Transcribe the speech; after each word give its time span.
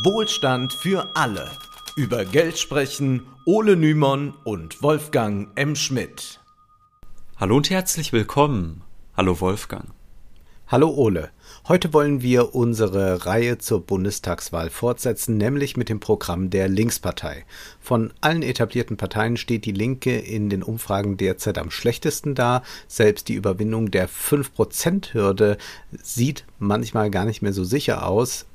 Wohlstand 0.00 0.72
für 0.72 1.14
alle. 1.14 1.50
Über 1.96 2.24
Geld 2.24 2.58
sprechen 2.58 3.26
Ole 3.44 3.76
Nymon 3.76 4.32
und 4.42 4.82
Wolfgang 4.82 5.50
M. 5.54 5.76
Schmidt. 5.76 6.40
Hallo 7.36 7.58
und 7.58 7.68
herzlich 7.68 8.10
willkommen. 8.10 8.84
Hallo 9.14 9.38
Wolfgang. 9.40 9.90
Hallo 10.66 10.88
Ole. 10.88 11.28
Heute 11.68 11.92
wollen 11.92 12.22
wir 12.22 12.54
unsere 12.54 13.26
Reihe 13.26 13.58
zur 13.58 13.84
Bundestagswahl 13.84 14.70
fortsetzen, 14.70 15.36
nämlich 15.36 15.76
mit 15.76 15.90
dem 15.90 16.00
Programm 16.00 16.48
der 16.48 16.68
Linkspartei. 16.68 17.44
Von 17.78 18.14
allen 18.22 18.42
etablierten 18.42 18.96
Parteien 18.96 19.36
steht 19.36 19.66
die 19.66 19.72
Linke 19.72 20.16
in 20.16 20.48
den 20.48 20.62
Umfragen 20.62 21.18
derzeit 21.18 21.58
am 21.58 21.70
schlechtesten 21.70 22.34
da. 22.34 22.62
Selbst 22.88 23.28
die 23.28 23.34
Überwindung 23.34 23.90
der 23.90 24.08
5%-Hürde 24.08 25.58
sieht 26.02 26.46
manchmal 26.58 27.10
gar 27.10 27.26
nicht 27.26 27.42
mehr 27.42 27.52
so 27.52 27.62
sicher 27.62 28.06
aus. 28.06 28.46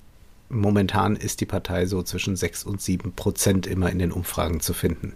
Momentan 0.50 1.16
ist 1.16 1.42
die 1.42 1.46
Partei 1.46 1.86
so 1.86 2.04
zwischen 2.04 2.36
6 2.36 2.64
und 2.64 2.82
7 2.82 3.14
Prozent 3.14 3.68
immer 3.68 3.90
in 3.90 4.00
den 4.00 4.12
Umfragen 4.12 4.62
zu 4.62 4.74
finden. 4.74 5.14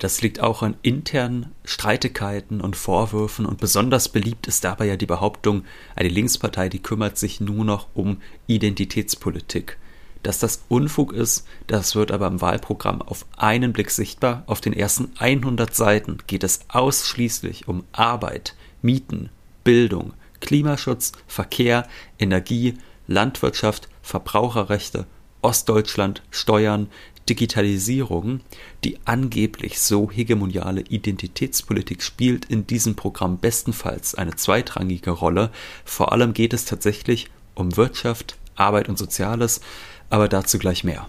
Das 0.00 0.20
liegt 0.20 0.40
auch 0.40 0.62
an 0.62 0.76
internen 0.82 1.52
Streitigkeiten 1.64 2.60
und 2.60 2.76
Vorwürfen 2.76 3.46
und 3.46 3.60
besonders 3.60 4.08
beliebt 4.08 4.46
ist 4.46 4.64
dabei 4.64 4.86
ja 4.86 4.96
die 4.96 5.06
Behauptung, 5.06 5.64
eine 5.94 6.08
Linkspartei, 6.08 6.68
die 6.68 6.82
kümmert 6.82 7.16
sich 7.18 7.40
nur 7.40 7.64
noch 7.64 7.88
um 7.94 8.20
Identitätspolitik. 8.46 9.78
Dass 10.22 10.40
das 10.40 10.64
Unfug 10.68 11.12
ist, 11.12 11.46
das 11.68 11.94
wird 11.94 12.10
aber 12.10 12.26
im 12.26 12.40
Wahlprogramm 12.40 13.00
auf 13.00 13.26
einen 13.36 13.72
Blick 13.72 13.90
sichtbar. 13.92 14.42
Auf 14.46 14.60
den 14.60 14.72
ersten 14.72 15.12
100 15.18 15.72
Seiten 15.74 16.18
geht 16.26 16.42
es 16.42 16.60
ausschließlich 16.66 17.68
um 17.68 17.84
Arbeit, 17.92 18.56
Mieten, 18.82 19.30
Bildung, 19.62 20.14
Klimaschutz, 20.40 21.12
Verkehr, 21.28 21.86
Energie, 22.18 22.74
Landwirtschaft, 23.06 23.88
Verbraucherrechte, 24.06 25.04
Ostdeutschland, 25.42 26.22
Steuern, 26.30 26.86
Digitalisierung, 27.28 28.40
die 28.84 29.00
angeblich 29.04 29.80
so 29.80 30.12
hegemoniale 30.12 30.82
Identitätspolitik 30.82 32.04
spielt 32.04 32.44
in 32.44 32.68
diesem 32.68 32.94
Programm 32.94 33.38
bestenfalls 33.38 34.14
eine 34.14 34.36
zweitrangige 34.36 35.10
Rolle. 35.10 35.50
Vor 35.84 36.12
allem 36.12 36.34
geht 36.34 36.54
es 36.54 36.66
tatsächlich 36.66 37.28
um 37.56 37.76
Wirtschaft, 37.76 38.36
Arbeit 38.54 38.88
und 38.88 38.96
Soziales, 38.96 39.60
aber 40.08 40.28
dazu 40.28 40.60
gleich 40.60 40.84
mehr. 40.84 41.08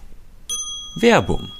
Werbung. 0.96 1.52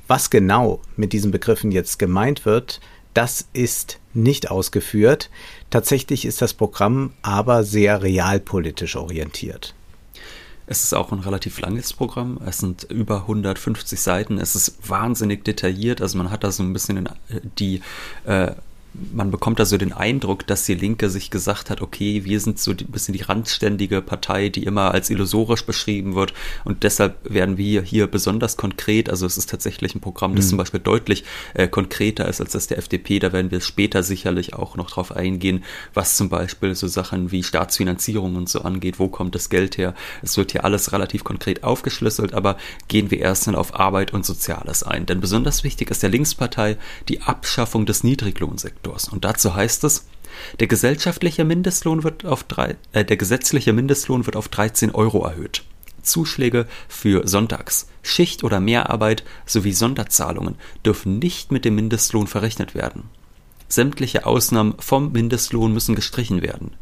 Was 0.08 0.30
genau 0.30 0.80
mit 0.96 1.12
diesen 1.12 1.30
Begriffen 1.30 1.70
jetzt 1.70 1.98
gemeint 1.98 2.44
wird, 2.44 2.80
das 3.14 3.46
ist 3.52 3.98
nicht 4.14 4.50
ausgeführt. 4.50 5.30
Tatsächlich 5.70 6.24
ist 6.24 6.42
das 6.42 6.54
Programm 6.54 7.12
aber 7.22 7.64
sehr 7.64 8.02
realpolitisch 8.02 8.96
orientiert. 8.96 9.74
Es 10.66 10.84
ist 10.84 10.94
auch 10.94 11.12
ein 11.12 11.18
relativ 11.18 11.60
langes 11.60 11.92
Programm. 11.92 12.38
Es 12.46 12.58
sind 12.58 12.84
über 12.84 13.22
150 13.22 14.00
Seiten. 14.00 14.38
Es 14.38 14.54
ist 14.54 14.88
wahnsinnig 14.88 15.44
detailliert. 15.44 16.00
Also 16.00 16.16
man 16.18 16.30
hat 16.30 16.44
da 16.44 16.52
so 16.52 16.62
ein 16.62 16.72
bisschen 16.72 17.08
die 17.58 17.82
äh, 18.24 18.52
man 18.94 19.30
bekommt 19.30 19.58
also 19.58 19.78
den 19.78 19.92
Eindruck, 19.92 20.46
dass 20.46 20.66
die 20.66 20.74
Linke 20.74 21.08
sich 21.08 21.30
gesagt 21.30 21.70
hat, 21.70 21.80
okay, 21.80 22.24
wir 22.24 22.40
sind 22.40 22.58
so 22.58 22.72
ein 22.72 22.76
bisschen 22.88 23.14
die 23.14 23.22
randständige 23.22 24.02
Partei, 24.02 24.50
die 24.50 24.64
immer 24.64 24.92
als 24.92 25.08
illusorisch 25.08 25.64
beschrieben 25.64 26.14
wird. 26.14 26.34
Und 26.64 26.82
deshalb 26.82 27.16
werden 27.24 27.56
wir 27.56 27.82
hier 27.82 28.06
besonders 28.06 28.56
konkret, 28.56 29.08
also 29.08 29.24
es 29.24 29.38
ist 29.38 29.48
tatsächlich 29.48 29.94
ein 29.94 30.00
Programm, 30.00 30.34
das 30.34 30.46
mhm. 30.46 30.50
zum 30.50 30.58
Beispiel 30.58 30.80
deutlich 30.80 31.24
äh, 31.54 31.68
konkreter 31.68 32.28
ist 32.28 32.40
als 32.40 32.52
das 32.52 32.66
der 32.66 32.78
FDP, 32.78 33.18
da 33.18 33.32
werden 33.32 33.50
wir 33.50 33.60
später 33.60 34.02
sicherlich 34.02 34.54
auch 34.54 34.76
noch 34.76 34.90
drauf 34.90 35.16
eingehen, 35.16 35.64
was 35.94 36.16
zum 36.16 36.28
Beispiel 36.28 36.74
so 36.74 36.86
Sachen 36.86 37.32
wie 37.32 37.42
Staatsfinanzierung 37.42 38.36
und 38.36 38.48
so 38.48 38.60
angeht, 38.60 38.98
wo 38.98 39.08
kommt 39.08 39.34
das 39.34 39.48
Geld 39.48 39.78
her, 39.78 39.94
es 40.22 40.36
wird 40.36 40.52
hier 40.52 40.64
alles 40.64 40.92
relativ 40.92 41.24
konkret 41.24 41.64
aufgeschlüsselt, 41.64 42.34
aber 42.34 42.58
gehen 42.88 43.10
wir 43.10 43.20
erst 43.20 43.46
dann 43.46 43.54
auf 43.54 43.78
Arbeit 43.78 44.12
und 44.12 44.26
Soziales 44.26 44.82
ein, 44.82 45.06
denn 45.06 45.20
besonders 45.20 45.64
wichtig 45.64 45.90
ist 45.90 46.02
der 46.02 46.10
Linkspartei 46.10 46.76
die 47.08 47.22
Abschaffung 47.22 47.86
des 47.86 48.04
Niedriglohnsektors. 48.04 48.81
Sektors. 48.82 49.08
Und 49.08 49.24
dazu 49.24 49.54
heißt 49.54 49.84
es, 49.84 50.06
der 50.60 50.66
gesellschaftliche 50.66 51.44
Mindestlohn 51.44 52.04
wird 52.04 52.24
auf 52.24 52.42
drei, 52.44 52.76
äh, 52.92 53.04
der 53.04 53.16
gesetzliche 53.16 53.72
Mindestlohn 53.72 54.26
wird 54.26 54.36
auf 54.36 54.48
13 54.48 54.90
Euro 54.92 55.24
erhöht. 55.24 55.62
Zuschläge 56.02 56.66
für 56.88 57.28
Sonntags, 57.28 57.86
Schicht- 58.02 58.42
oder 58.42 58.58
Mehrarbeit 58.58 59.22
sowie 59.46 59.72
Sonderzahlungen 59.72 60.56
dürfen 60.84 61.20
nicht 61.20 61.52
mit 61.52 61.64
dem 61.64 61.76
Mindestlohn 61.76 62.26
verrechnet 62.26 62.74
werden. 62.74 63.04
Sämtliche 63.68 64.26
Ausnahmen 64.26 64.74
vom 64.80 65.12
Mindestlohn 65.12 65.72
müssen 65.72 65.94
gestrichen 65.94 66.42
werden. 66.42 66.72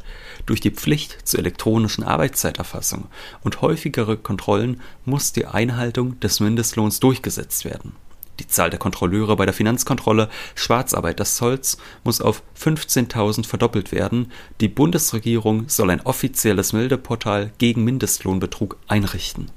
Durch 0.45 0.59
die 0.59 0.71
Pflicht 0.71 1.19
zur 1.23 1.39
elektronischen 1.39 2.03
Arbeitszeiterfassung 2.03 3.05
und 3.43 3.61
häufigere 3.61 4.17
Kontrollen 4.17 4.81
muss 5.05 5.33
die 5.33 5.45
Einhaltung 5.45 6.19
des 6.19 6.39
Mindestlohns 6.39 6.99
durchgesetzt 6.99 7.63
werden. 7.63 7.93
Die 8.41 8.47
Zahl 8.47 8.71
der 8.71 8.79
Kontrolleure 8.79 9.35
bei 9.35 9.45
der 9.45 9.53
Finanzkontrolle, 9.53 10.27
Schwarzarbeit 10.55 11.19
des 11.19 11.35
Zolls 11.35 11.77
muss 12.03 12.21
auf 12.21 12.41
15.000 12.59 13.45
verdoppelt 13.45 13.91
werden. 13.91 14.31
Die 14.61 14.67
Bundesregierung 14.67 15.69
soll 15.69 15.91
ein 15.91 16.01
offizielles 16.01 16.73
Meldeportal 16.73 17.51
gegen 17.59 17.83
Mindestlohnbetrug 17.83 18.77
einrichten. 18.87 19.51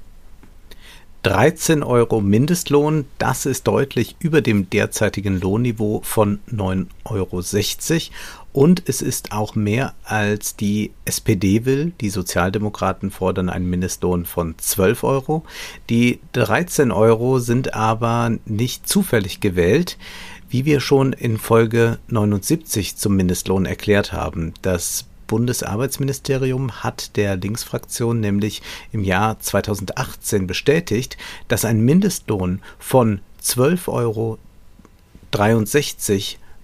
13 1.23 1.81
Euro 1.81 2.21
Mindestlohn, 2.21 3.05
das 3.17 3.47
ist 3.47 3.65
deutlich 3.65 4.15
über 4.19 4.41
dem 4.41 4.69
derzeitigen 4.69 5.41
Lohnniveau 5.41 6.01
von 6.03 6.37
9,60 6.51 6.91
Euro 7.05 7.41
und 8.55 8.83
es 8.87 9.01
ist 9.01 9.33
auch 9.33 9.55
mehr 9.55 9.95
als 10.05 10.55
die 10.55 10.91
SPD 11.03 11.65
will. 11.65 11.91
Die 11.99 12.09
Sozialdemokraten 12.09 13.11
fordern 13.11 13.49
einen 13.49 13.69
Mindestlohn 13.69 14.25
von 14.25 14.55
12 14.57 15.03
Euro. 15.03 15.43
Die 15.89 16.21
13 16.31 16.93
Euro 16.93 17.39
sind 17.39 17.73
aber 17.73 18.31
nicht 18.45 18.87
zufällig 18.87 19.41
gewählt, 19.41 19.97
wie 20.47 20.63
wir 20.63 20.79
schon 20.79 21.11
in 21.11 21.37
Folge 21.37 21.97
79 22.07 22.95
zum 22.95 23.17
Mindestlohn 23.17 23.65
erklärt 23.65 24.13
haben. 24.13 24.53
Das 24.61 25.03
Bundesarbeitsministerium 25.27 26.81
hat 26.81 27.17
der 27.17 27.35
Linksfraktion 27.35 28.21
nämlich 28.21 28.61
im 28.93 29.03
Jahr 29.03 29.37
2018 29.37 30.47
bestätigt, 30.47 31.17
dass 31.49 31.65
ein 31.65 31.81
Mindestlohn 31.81 32.61
von 32.79 33.19
12,63 33.43 33.89
Euro 33.89 34.39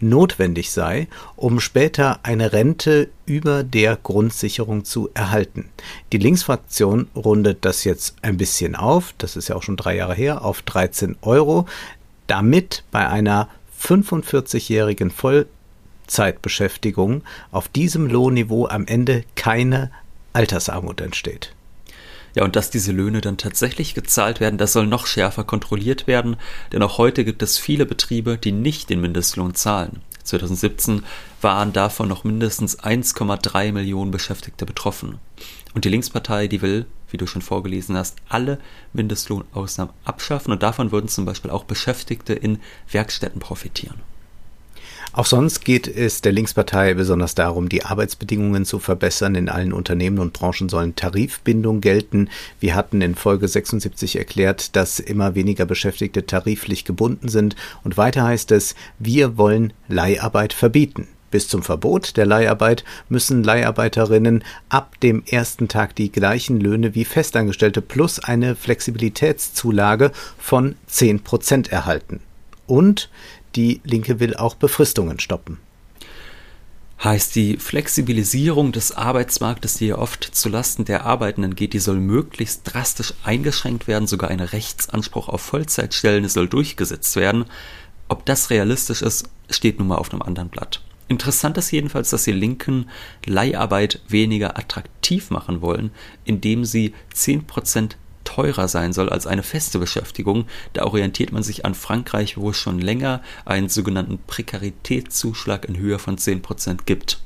notwendig 0.02 0.72
sei, 0.72 1.08
um 1.36 1.60
später 1.60 2.20
eine 2.24 2.54
Rente 2.54 3.10
über 3.26 3.64
der 3.64 3.96
Grundsicherung 3.96 4.86
zu 4.86 5.10
erhalten. 5.14 5.70
Die 6.12 6.18
Linksfraktion 6.18 7.08
rundet 7.16 7.66
das 7.66 7.84
jetzt 7.84 8.16
ein 8.22 8.38
bisschen 8.38 8.76
auf, 8.76 9.14
das 9.18 9.36
ist 9.36 9.48
ja 9.48 9.56
auch 9.56 9.64
schon 9.64 9.78
drei 9.78 9.96
Jahre 9.96 10.16
her, 10.16 10.44
auf 10.44 10.62
13 10.62 11.18
Euro. 11.22 11.66
damit 12.28 12.84
bei 12.92 13.10
einer 13.10 13.50
45-jährigen 13.82 15.12
Vollzeitbeschäftigung 15.12 17.24
auf 17.52 17.68
diesem 17.68 18.08
Lohnniveau 18.08 18.68
am 18.68 18.88
Ende 18.88 19.26
keine 19.36 19.92
Altersarmut 20.32 21.02
entsteht. 21.02 21.54
Ja, 22.36 22.44
und 22.44 22.56
dass 22.56 22.70
diese 22.70 22.92
Löhne 22.92 23.22
dann 23.22 23.38
tatsächlich 23.38 23.94
gezahlt 23.94 24.40
werden, 24.40 24.58
das 24.58 24.74
soll 24.74 24.88
noch 24.88 25.06
schärfer 25.06 25.44
kontrolliert 25.44 26.08
werden, 26.08 26.38
denn 26.72 26.82
auch 26.84 26.98
heute 26.98 27.26
gibt 27.26 27.44
es 27.44 27.58
viele 27.58 27.86
Betriebe, 27.86 28.38
die 28.38 28.52
nicht 28.52 28.90
den 28.90 29.02
Mindestlohn 29.02 29.54
zahlen. 29.54 30.02
2017 30.24 31.04
waren 31.42 31.74
davon 31.74 32.08
noch 32.08 32.24
mindestens 32.24 32.80
1,3 32.80 33.72
Millionen 33.72 34.12
Beschäftigte 34.12 34.66
betroffen. 34.66 35.18
Und 35.74 35.86
die 35.86 35.90
Linkspartei, 35.90 36.48
die 36.48 36.62
will, 36.62 36.86
wie 37.10 37.18
du 37.18 37.28
schon 37.28 37.42
vorgelesen 37.42 37.98
hast, 37.98 38.18
alle 38.30 38.60
Mindestlohnausnahmen 38.94 39.94
abschaffen 40.06 40.54
und 40.54 40.64
davon 40.64 40.92
würden 40.92 41.08
zum 41.08 41.26
Beispiel 41.26 41.52
auch 41.52 41.64
Beschäftigte 41.64 42.34
in 42.34 42.60
Werkstätten 42.90 43.40
profitieren. 43.40 44.00
Auch 45.14 45.26
sonst 45.26 45.66
geht 45.66 45.90
es 45.90 46.22
der 46.22 46.32
Linkspartei 46.32 46.94
besonders 46.94 47.36
darum, 47.36 47.68
die 47.68 47.84
Arbeitsbedingungen 47.84 48.64
zu 48.64 48.80
verbessern. 48.80 49.36
In 49.36 49.50
allen 49.50 49.74
Unternehmen 49.74 50.20
und 50.20 50.32
Branchen 50.32 50.70
sollen 50.70 50.96
Tarifbindung 50.96 51.82
gelten. 51.82 52.30
Wir 52.62 52.76
hatten 52.76 53.02
in 53.02 53.16
Folge 53.16 53.50
76 53.50 54.16
erklärt, 54.16 54.76
dass 54.78 55.00
immer 55.00 55.36
weniger 55.36 55.66
Beschäftigte 55.66 56.26
tariflich 56.26 56.86
gebunden 56.86 57.28
sind. 57.28 57.58
Und 57.84 57.98
weiter 57.98 58.24
heißt 58.24 58.52
es, 58.52 58.74
wir 59.00 59.38
wollen 59.38 59.74
Leiharbeit 59.90 60.54
verbieten. 60.54 61.10
Bis 61.30 61.50
zum 61.50 61.62
Verbot 61.62 62.16
der 62.16 62.26
Leiharbeit 62.26 62.86
müssen 63.10 63.44
Leiharbeiterinnen 63.44 64.46
ab 64.70 64.98
dem 65.02 65.24
ersten 65.26 65.68
Tag 65.68 65.94
die 65.96 66.12
gleichen 66.12 66.60
Löhne 66.62 66.96
wie 66.96 67.06
Festangestellte 67.06 67.82
plus 67.82 68.20
eine 68.20 68.56
Flexibilitätszulage 68.56 70.12
von 70.38 70.76
10 70.88 71.22
Prozent 71.22 71.70
erhalten. 71.70 72.22
Und 72.68 73.10
die 73.56 73.82
Linke 73.84 74.20
will 74.20 74.36
auch 74.36 74.56
Befristungen 74.56 75.20
stoppen. 75.20 75.60
Heißt 77.04 77.36
die 77.36 77.58
Flexibilisierung 77.58 78.72
des 78.72 78.92
Arbeitsmarktes, 78.92 79.76
die 79.76 79.88
ja 79.88 79.98
oft 79.98 80.24
zulasten 80.24 80.86
der 80.86 81.04
Arbeitenden 81.04 81.56
geht, 81.56 81.74
die 81.74 81.80
soll 81.80 82.00
möglichst 82.00 82.62
drastisch 82.66 83.16
eingeschränkt 83.24 83.88
werden, 83.88 84.06
sogar 84.06 84.30
ein 84.30 84.40
Rechtsanspruch 84.40 85.28
auf 85.28 85.42
Vollzeitstellen 85.42 86.30
soll 86.30 86.48
durchgesetzt 86.48 87.16
werden. 87.16 87.46
Ob 88.08 88.26
das 88.28 88.52
realistisch 88.52 89.02
ist, 89.02 89.30
steht 89.50 89.80
nun 89.80 89.88
mal 89.88 89.96
auf 89.96 90.12
einem 90.12 90.22
anderen 90.22 90.50
Blatt. 90.50 90.82
Interessant 91.08 91.58
ist 91.58 91.72
jedenfalls, 91.72 92.12
dass 92.12 92.24
die 92.24 92.32
Linken 92.32 92.90
Leiharbeit 93.26 94.02
weniger 94.08 94.58
attraktiv 94.58 95.32
machen 95.32 95.62
wollen, 95.62 95.92
indem 96.24 96.66
sie 96.66 96.94
10% 97.16 97.96
teurer 98.24 98.68
sein 98.68 98.94
soll 98.94 99.10
als 99.10 99.28
eine 99.28 99.44
feste 99.44 99.80
Beschäftigung. 99.80 100.46
Da 100.74 100.84
orientiert 100.86 101.32
man 101.32 101.44
sich 101.44 101.66
an 101.66 101.76
Frankreich, 101.76 102.38
wo 102.38 102.50
es 102.52 102.58
schon 102.58 102.80
länger 102.80 103.22
einen 103.46 103.70
sogenannten 103.70 104.20
Prekaritätszuschlag 104.28 105.66
in 105.66 105.78
Höhe 105.78 106.00
von 106.00 106.18
10% 106.18 106.80
gibt. 106.86 107.22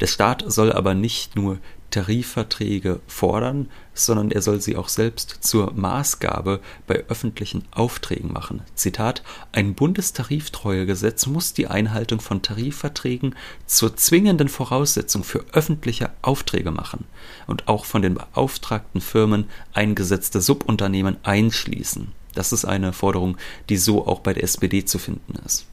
Der 0.00 0.06
Staat 0.06 0.44
soll 0.46 0.72
aber 0.72 0.94
nicht 0.94 1.36
nur 1.36 1.58
Tarifverträge 1.94 2.98
fordern, 3.06 3.68
sondern 3.92 4.32
er 4.32 4.42
soll 4.42 4.60
sie 4.60 4.74
auch 4.74 4.88
selbst 4.88 5.38
zur 5.42 5.72
Maßgabe 5.74 6.58
bei 6.88 7.04
öffentlichen 7.06 7.62
Aufträgen 7.70 8.32
machen. 8.32 8.62
Zitat: 8.74 9.22
Ein 9.52 9.74
Bundestariftreuegesetz 9.74 11.26
muss 11.26 11.52
die 11.52 11.68
Einhaltung 11.68 12.18
von 12.18 12.42
Tarifverträgen 12.42 13.36
zur 13.66 13.96
zwingenden 13.96 14.48
Voraussetzung 14.48 15.22
für 15.22 15.44
öffentliche 15.52 16.10
Aufträge 16.20 16.72
machen 16.72 17.04
und 17.46 17.68
auch 17.68 17.84
von 17.84 18.02
den 18.02 18.14
beauftragten 18.14 19.00
Firmen 19.00 19.48
eingesetzte 19.72 20.40
Subunternehmen 20.40 21.18
einschließen. 21.22 22.10
Das 22.34 22.52
ist 22.52 22.64
eine 22.64 22.92
Forderung, 22.92 23.36
die 23.68 23.76
so 23.76 24.04
auch 24.04 24.18
bei 24.18 24.32
der 24.32 24.42
SPD 24.42 24.84
zu 24.84 24.98
finden 24.98 25.34
ist. 25.46 25.66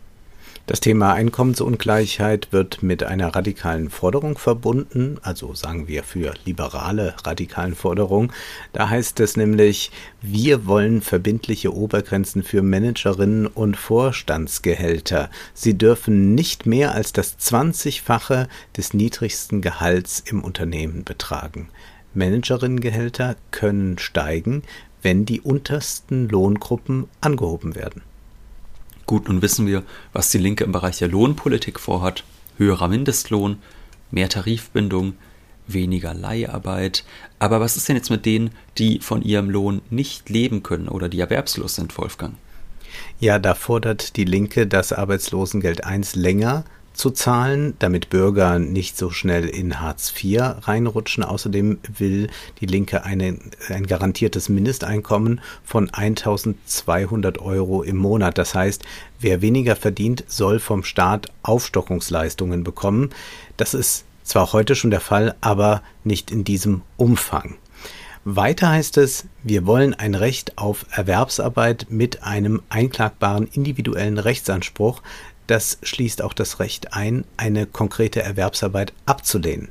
Das 0.67 0.79
Thema 0.79 1.13
Einkommensungleichheit 1.13 2.49
wird 2.51 2.83
mit 2.83 3.03
einer 3.03 3.35
radikalen 3.35 3.89
Forderung 3.89 4.37
verbunden, 4.37 5.17
also 5.23 5.53
sagen 5.55 5.87
wir 5.87 6.03
für 6.03 6.33
liberale 6.45 7.15
radikalen 7.25 7.75
Forderungen. 7.75 8.31
Da 8.71 8.89
heißt 8.89 9.19
es 9.19 9.35
nämlich, 9.35 9.91
wir 10.21 10.67
wollen 10.67 11.01
verbindliche 11.01 11.75
Obergrenzen 11.75 12.43
für 12.43 12.61
Managerinnen 12.61 13.47
und 13.47 13.75
Vorstandsgehälter. 13.75 15.29
Sie 15.53 15.77
dürfen 15.77 16.35
nicht 16.35 16.67
mehr 16.67 16.93
als 16.93 17.11
das 17.11 17.39
20-fache 17.39 18.47
des 18.77 18.93
niedrigsten 18.93 19.61
Gehalts 19.61 20.23
im 20.25 20.43
Unternehmen 20.43 21.03
betragen. 21.03 21.69
Managerinnengehälter 22.13 23.35
können 23.49 23.97
steigen, 23.97 24.61
wenn 25.01 25.25
die 25.25 25.41
untersten 25.41 26.29
Lohngruppen 26.29 27.07
angehoben 27.19 27.75
werden. 27.75 28.03
Gut, 29.11 29.27
nun 29.27 29.41
wissen 29.41 29.67
wir, 29.67 29.83
was 30.13 30.31
die 30.31 30.37
Linke 30.37 30.63
im 30.63 30.71
Bereich 30.71 30.99
der 30.99 31.09
Lohnpolitik 31.09 31.81
vorhat. 31.81 32.23
Höherer 32.57 32.87
Mindestlohn, 32.87 33.57
mehr 34.09 34.29
Tarifbindung, 34.29 35.15
weniger 35.67 36.13
Leiharbeit. 36.13 37.03
Aber 37.37 37.59
was 37.59 37.75
ist 37.75 37.89
denn 37.89 37.97
jetzt 37.97 38.09
mit 38.09 38.25
denen, 38.25 38.51
die 38.77 38.99
von 39.01 39.21
ihrem 39.21 39.49
Lohn 39.49 39.81
nicht 39.89 40.29
leben 40.29 40.63
können 40.63 40.87
oder 40.87 41.09
die 41.09 41.19
erwerbslos 41.19 41.75
sind, 41.75 41.97
Wolfgang? 41.97 42.35
Ja, 43.19 43.37
da 43.37 43.53
fordert 43.53 44.15
die 44.15 44.23
Linke 44.23 44.65
das 44.65 44.93
Arbeitslosengeld 44.93 45.83
1 45.83 46.15
länger 46.15 46.63
zu 46.93 47.11
zahlen, 47.11 47.75
damit 47.79 48.09
Bürger 48.09 48.59
nicht 48.59 48.97
so 48.97 49.09
schnell 49.09 49.47
in 49.47 49.79
Hartz 49.79 50.13
IV 50.15 50.41
reinrutschen. 50.61 51.23
Außerdem 51.23 51.79
will 51.97 52.29
die 52.59 52.65
Linke 52.65 53.03
eine, 53.03 53.37
ein 53.69 53.87
garantiertes 53.87 54.49
Mindesteinkommen 54.49 55.41
von 55.63 55.89
1200 55.89 57.39
Euro 57.39 57.83
im 57.83 57.97
Monat. 57.97 58.37
Das 58.37 58.55
heißt, 58.55 58.83
wer 59.19 59.41
weniger 59.41 59.75
verdient, 59.75 60.23
soll 60.27 60.59
vom 60.59 60.83
Staat 60.83 61.31
Aufstockungsleistungen 61.43 62.63
bekommen. 62.63 63.09
Das 63.57 63.73
ist 63.73 64.05
zwar 64.23 64.53
heute 64.53 64.75
schon 64.75 64.91
der 64.91 65.01
Fall, 65.01 65.35
aber 65.41 65.81
nicht 66.03 66.31
in 66.31 66.43
diesem 66.43 66.81
Umfang. 66.97 67.55
Weiter 68.23 68.69
heißt 68.69 68.97
es, 68.97 69.25
wir 69.41 69.65
wollen 69.65 69.95
ein 69.95 70.13
Recht 70.13 70.59
auf 70.59 70.85
Erwerbsarbeit 70.91 71.87
mit 71.89 72.21
einem 72.21 72.61
einklagbaren 72.69 73.47
individuellen 73.47 74.19
Rechtsanspruch, 74.19 75.01
das 75.51 75.77
schließt 75.83 76.21
auch 76.21 76.33
das 76.33 76.59
Recht 76.59 76.93
ein, 76.93 77.25
eine 77.35 77.65
konkrete 77.65 78.21
Erwerbsarbeit 78.23 78.93
abzulehnen. 79.05 79.67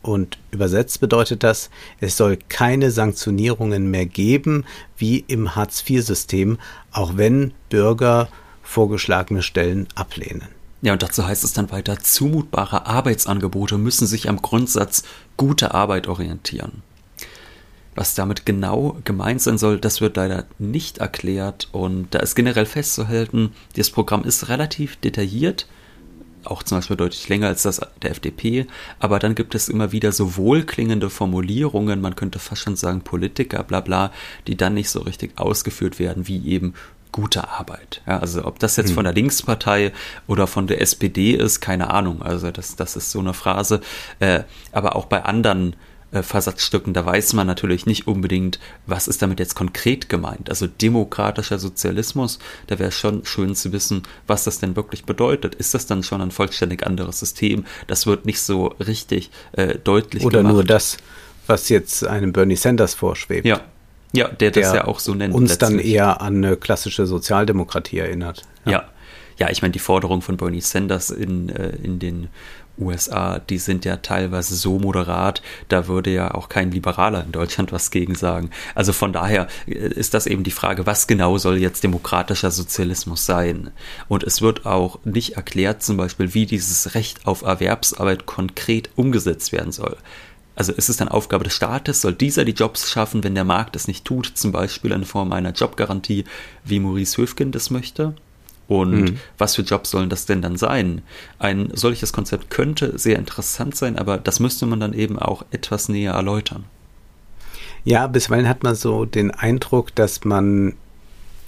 Und 0.00 0.38
übersetzt 0.52 1.00
bedeutet 1.00 1.42
das, 1.42 1.68
es 2.00 2.16
soll 2.16 2.38
keine 2.48 2.90
Sanktionierungen 2.90 3.90
mehr 3.90 4.06
geben 4.06 4.64
wie 4.96 5.24
im 5.28 5.54
Hartz-IV-System, 5.54 6.58
auch 6.92 7.16
wenn 7.16 7.52
Bürger 7.68 8.28
vorgeschlagene 8.62 9.42
Stellen 9.42 9.86
ablehnen. 9.94 10.48
Ja, 10.80 10.94
und 10.94 11.02
dazu 11.02 11.26
heißt 11.26 11.44
es 11.44 11.52
dann 11.52 11.70
weiter, 11.70 11.98
zumutbare 11.98 12.86
Arbeitsangebote 12.86 13.76
müssen 13.76 14.06
sich 14.06 14.30
am 14.30 14.40
Grundsatz 14.40 15.02
gute 15.36 15.74
Arbeit 15.74 16.06
orientieren. 16.06 16.82
Was 17.98 18.14
damit 18.14 18.46
genau 18.46 18.96
gemeint 19.02 19.42
sein 19.42 19.58
soll, 19.58 19.80
das 19.80 20.00
wird 20.00 20.16
leider 20.16 20.44
nicht 20.60 20.98
erklärt 20.98 21.66
und 21.72 22.14
da 22.14 22.20
ist 22.20 22.36
generell 22.36 22.64
festzuhalten, 22.64 23.52
das 23.74 23.90
Programm 23.90 24.22
ist 24.22 24.48
relativ 24.48 24.94
detailliert, 24.98 25.66
auch 26.44 26.62
zum 26.62 26.78
Beispiel 26.78 26.96
deutlich 26.96 27.28
länger 27.28 27.48
als 27.48 27.64
das 27.64 27.80
der 28.00 28.12
FDP, 28.12 28.68
aber 29.00 29.18
dann 29.18 29.34
gibt 29.34 29.56
es 29.56 29.68
immer 29.68 29.90
wieder 29.90 30.12
so 30.12 30.36
wohlklingende 30.36 31.10
Formulierungen, 31.10 32.00
man 32.00 32.14
könnte 32.14 32.38
fast 32.38 32.62
schon 32.62 32.76
sagen 32.76 33.00
Politiker, 33.00 33.64
bla 33.64 33.80
bla, 33.80 34.12
die 34.46 34.56
dann 34.56 34.74
nicht 34.74 34.90
so 34.90 35.00
richtig 35.00 35.32
ausgeführt 35.36 35.98
werden, 35.98 36.28
wie 36.28 36.46
eben 36.46 36.74
gute 37.10 37.48
Arbeit. 37.48 38.02
Ja, 38.06 38.20
also 38.20 38.44
ob 38.44 38.60
das 38.60 38.76
jetzt 38.76 38.90
hm. 38.90 38.94
von 38.94 39.04
der 39.04 39.14
Linkspartei 39.14 39.92
oder 40.28 40.46
von 40.46 40.68
der 40.68 40.80
SPD 40.80 41.32
ist, 41.32 41.60
keine 41.60 41.90
Ahnung. 41.90 42.22
Also 42.22 42.52
das, 42.52 42.76
das 42.76 42.94
ist 42.94 43.10
so 43.10 43.18
eine 43.18 43.34
Phrase. 43.34 43.80
Äh, 44.20 44.44
aber 44.70 44.94
auch 44.94 45.06
bei 45.06 45.24
anderen 45.24 45.74
äh, 46.10 46.22
Versatzstücken, 46.22 46.94
da 46.94 47.04
weiß 47.04 47.34
man 47.34 47.46
natürlich 47.46 47.84
nicht 47.84 48.06
unbedingt, 48.06 48.58
was 48.86 49.08
ist 49.08 49.20
damit 49.20 49.38
jetzt 49.40 49.54
konkret 49.54 50.08
gemeint. 50.08 50.48
Also 50.48 50.66
demokratischer 50.66 51.58
Sozialismus, 51.58 52.38
da 52.66 52.78
wäre 52.78 52.92
schon 52.92 53.26
schön 53.26 53.54
zu 53.54 53.72
wissen, 53.72 54.04
was 54.26 54.44
das 54.44 54.58
denn 54.58 54.74
wirklich 54.74 55.04
bedeutet. 55.04 55.54
Ist 55.54 55.74
das 55.74 55.86
dann 55.86 56.02
schon 56.02 56.22
ein 56.22 56.30
vollständig 56.30 56.86
anderes 56.86 57.20
System? 57.20 57.66
Das 57.88 58.06
wird 58.06 58.24
nicht 58.24 58.40
so 58.40 58.68
richtig 58.80 59.30
äh, 59.52 59.74
deutlich 59.74 60.24
Oder 60.24 60.38
gemacht. 60.38 60.54
nur 60.54 60.64
das, 60.64 60.96
was 61.46 61.68
jetzt 61.68 62.06
einem 62.06 62.32
Bernie 62.32 62.56
Sanders 62.56 62.94
vorschwebt. 62.94 63.46
Ja, 63.46 63.60
ja 64.12 64.28
der, 64.28 64.50
der 64.50 64.62
das 64.62 64.74
ja 64.74 64.86
auch 64.86 65.00
so 65.00 65.12
nennt. 65.12 65.34
Uns 65.34 65.50
letztlich. 65.50 65.68
dann 65.68 65.78
eher 65.78 66.22
an 66.22 66.36
eine 66.42 66.56
klassische 66.56 67.06
Sozialdemokratie 67.06 67.98
erinnert. 67.98 68.44
Ja. 68.64 68.72
ja. 68.72 68.84
ja 69.40 69.50
ich 69.50 69.60
meine, 69.60 69.72
die 69.72 69.78
Forderung 69.78 70.22
von 70.22 70.38
Bernie 70.38 70.62
Sanders 70.62 71.10
in, 71.10 71.50
äh, 71.50 71.76
in 71.82 71.98
den 71.98 72.28
USA, 72.78 73.38
die 73.38 73.58
sind 73.58 73.84
ja 73.84 73.96
teilweise 73.96 74.54
so 74.54 74.78
moderat, 74.78 75.42
da 75.68 75.86
würde 75.88 76.10
ja 76.10 76.34
auch 76.34 76.48
kein 76.48 76.70
Liberaler 76.70 77.24
in 77.24 77.32
Deutschland 77.32 77.72
was 77.72 77.90
gegen 77.90 78.14
sagen. 78.14 78.50
Also 78.74 78.92
von 78.92 79.12
daher 79.12 79.48
äh, 79.66 79.72
ist 79.72 80.14
das 80.14 80.26
eben 80.26 80.44
die 80.44 80.50
Frage, 80.50 80.86
was 80.86 81.06
genau 81.06 81.38
soll 81.38 81.58
jetzt 81.58 81.84
demokratischer 81.84 82.50
Sozialismus 82.50 83.26
sein? 83.26 83.70
Und 84.08 84.24
es 84.24 84.42
wird 84.42 84.66
auch 84.66 84.98
nicht 85.04 85.36
erklärt, 85.36 85.82
zum 85.82 85.96
Beispiel, 85.96 86.34
wie 86.34 86.46
dieses 86.46 86.94
Recht 86.94 87.26
auf 87.26 87.42
Erwerbsarbeit 87.42 88.26
konkret 88.26 88.90
umgesetzt 88.96 89.52
werden 89.52 89.72
soll. 89.72 89.96
also 90.54 90.72
ist 90.72 90.88
es 90.88 90.96
dann 90.96 91.08
Aufgabe 91.08 91.44
des 91.44 91.54
Staates, 91.54 92.00
soll 92.00 92.14
dieser 92.14 92.44
die 92.44 92.52
Jobs 92.52 92.90
schaffen, 92.90 93.22
wenn 93.22 93.36
der 93.36 93.44
Markt 93.44 93.76
es 93.76 93.86
nicht 93.86 94.04
tut, 94.04 94.32
zum 94.34 94.50
Beispiel 94.50 94.90
in 94.90 95.04
Form 95.04 95.32
einer 95.32 95.52
Jobgarantie, 95.52 96.24
wie 96.64 96.80
Maurice 96.80 97.16
Höfgen 97.16 97.52
das 97.52 97.70
möchte? 97.70 98.14
Und 98.68 99.00
mhm. 99.00 99.18
was 99.38 99.56
für 99.56 99.62
Jobs 99.62 99.90
sollen 99.90 100.10
das 100.10 100.26
denn 100.26 100.42
dann 100.42 100.56
sein? 100.56 101.02
Ein 101.38 101.70
solches 101.72 102.12
Konzept 102.12 102.50
könnte 102.50 102.98
sehr 102.98 103.18
interessant 103.18 103.74
sein, 103.74 103.98
aber 103.98 104.18
das 104.18 104.40
müsste 104.40 104.66
man 104.66 104.78
dann 104.78 104.92
eben 104.92 105.18
auch 105.18 105.44
etwas 105.50 105.88
näher 105.88 106.12
erläutern. 106.12 106.64
Ja, 107.84 108.06
bisweilen 108.06 108.48
hat 108.48 108.62
man 108.62 108.74
so 108.74 109.06
den 109.06 109.30
Eindruck, 109.30 109.94
dass 109.94 110.24
man 110.24 110.74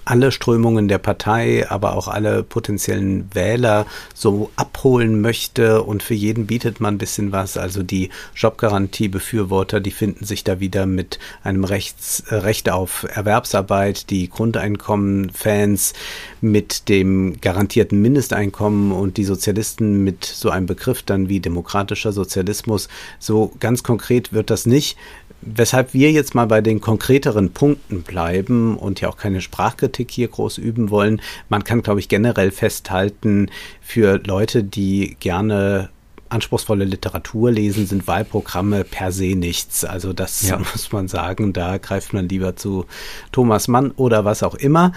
alle 0.05 0.33
Strömungen 0.33 0.89
der 0.89 0.99
Partei, 0.99 1.69
aber 1.69 1.97
auch 1.97 2.09
alle 2.09 2.43
potenziellen 2.43 3.29
Wähler 3.35 3.87
so 4.15 4.51
abholen 4.57 5.21
möchte 5.21 5.83
und 5.83 6.03
für 6.03 6.15
jeden 6.15 6.47
bietet 6.47 6.81
man 6.81 6.95
ein 6.95 6.99
bisschen 6.99 7.33
was. 7.33 7.57
Also 7.57 7.83
die 7.83 8.11
Jobgarantie-Befürworter, 8.35 9.81
die 9.81 9.91
finden 9.91 10.25
sich 10.25 10.45
da 10.45 10.61
wieder 10.61 10.87
mit 10.87 11.19
einem 11.43 11.65
Rechts, 11.65 12.21
äh, 12.29 12.37
Recht 12.37 12.71
auf 12.71 13.07
Erwerbsarbeit, 13.09 14.11
die 14.11 14.29
Grundeinkommen-Fans 14.29 15.93
mit 16.41 16.89
dem 16.89 17.41
garantierten 17.41 18.01
Mindesteinkommen 18.01 18.93
und 18.93 19.17
die 19.17 19.25
Sozialisten 19.25 20.05
mit 20.05 20.25
so 20.25 20.51
einem 20.51 20.67
Begriff 20.67 21.03
dann 21.03 21.29
wie 21.29 21.41
demokratischer 21.41 22.13
Sozialismus. 22.13 22.89
So 23.19 23.53
ganz 23.61 23.83
konkret 23.83 24.33
wird 24.33 24.51
das 24.51 24.67
nicht. 24.67 24.97
Weshalb 25.43 25.95
wir 25.95 26.11
jetzt 26.13 26.35
mal 26.35 26.47
bei 26.47 26.61
den 26.61 26.81
konkreteren 26.81 27.51
Punkten 27.51 28.03
bleiben 28.03 28.77
und 28.77 29.01
ja 29.01 29.09
auch 29.09 29.17
keine 29.17 29.41
Sprachkritik 29.41 30.11
hier 30.11 30.29
groß 30.29 30.59
üben 30.59 30.91
wollen. 30.91 31.23
Man 31.49 31.65
kann, 31.65 31.83
glaube 31.83 32.01
ich, 32.01 32.09
generell 32.09 32.51
festhalten, 32.51 33.51
für 33.81 34.21
Leute, 34.25 34.63
die 34.63 35.17
gerne 35.19 35.89
anspruchsvolle 36.29 36.85
Literatur 36.85 37.51
lesen, 37.51 37.87
sind 37.87 38.07
Wahlprogramme 38.07 38.85
per 38.85 39.13
se 39.13 39.35
nichts. 39.35 39.85
Also 39.85 40.13
das 40.13 40.49
ja. 40.49 40.59
muss 40.73 40.93
man 40.93 41.09
sagen, 41.09 41.53
da 41.53 41.79
greift 41.79 42.13
man 42.13 42.29
lieber 42.29 42.57
zu 42.57 42.87
Thomas 43.33 43.69
Mann 43.69 43.91
oder 43.93 44.25
was 44.25 44.43
auch 44.43 44.55
immer. 44.55 44.93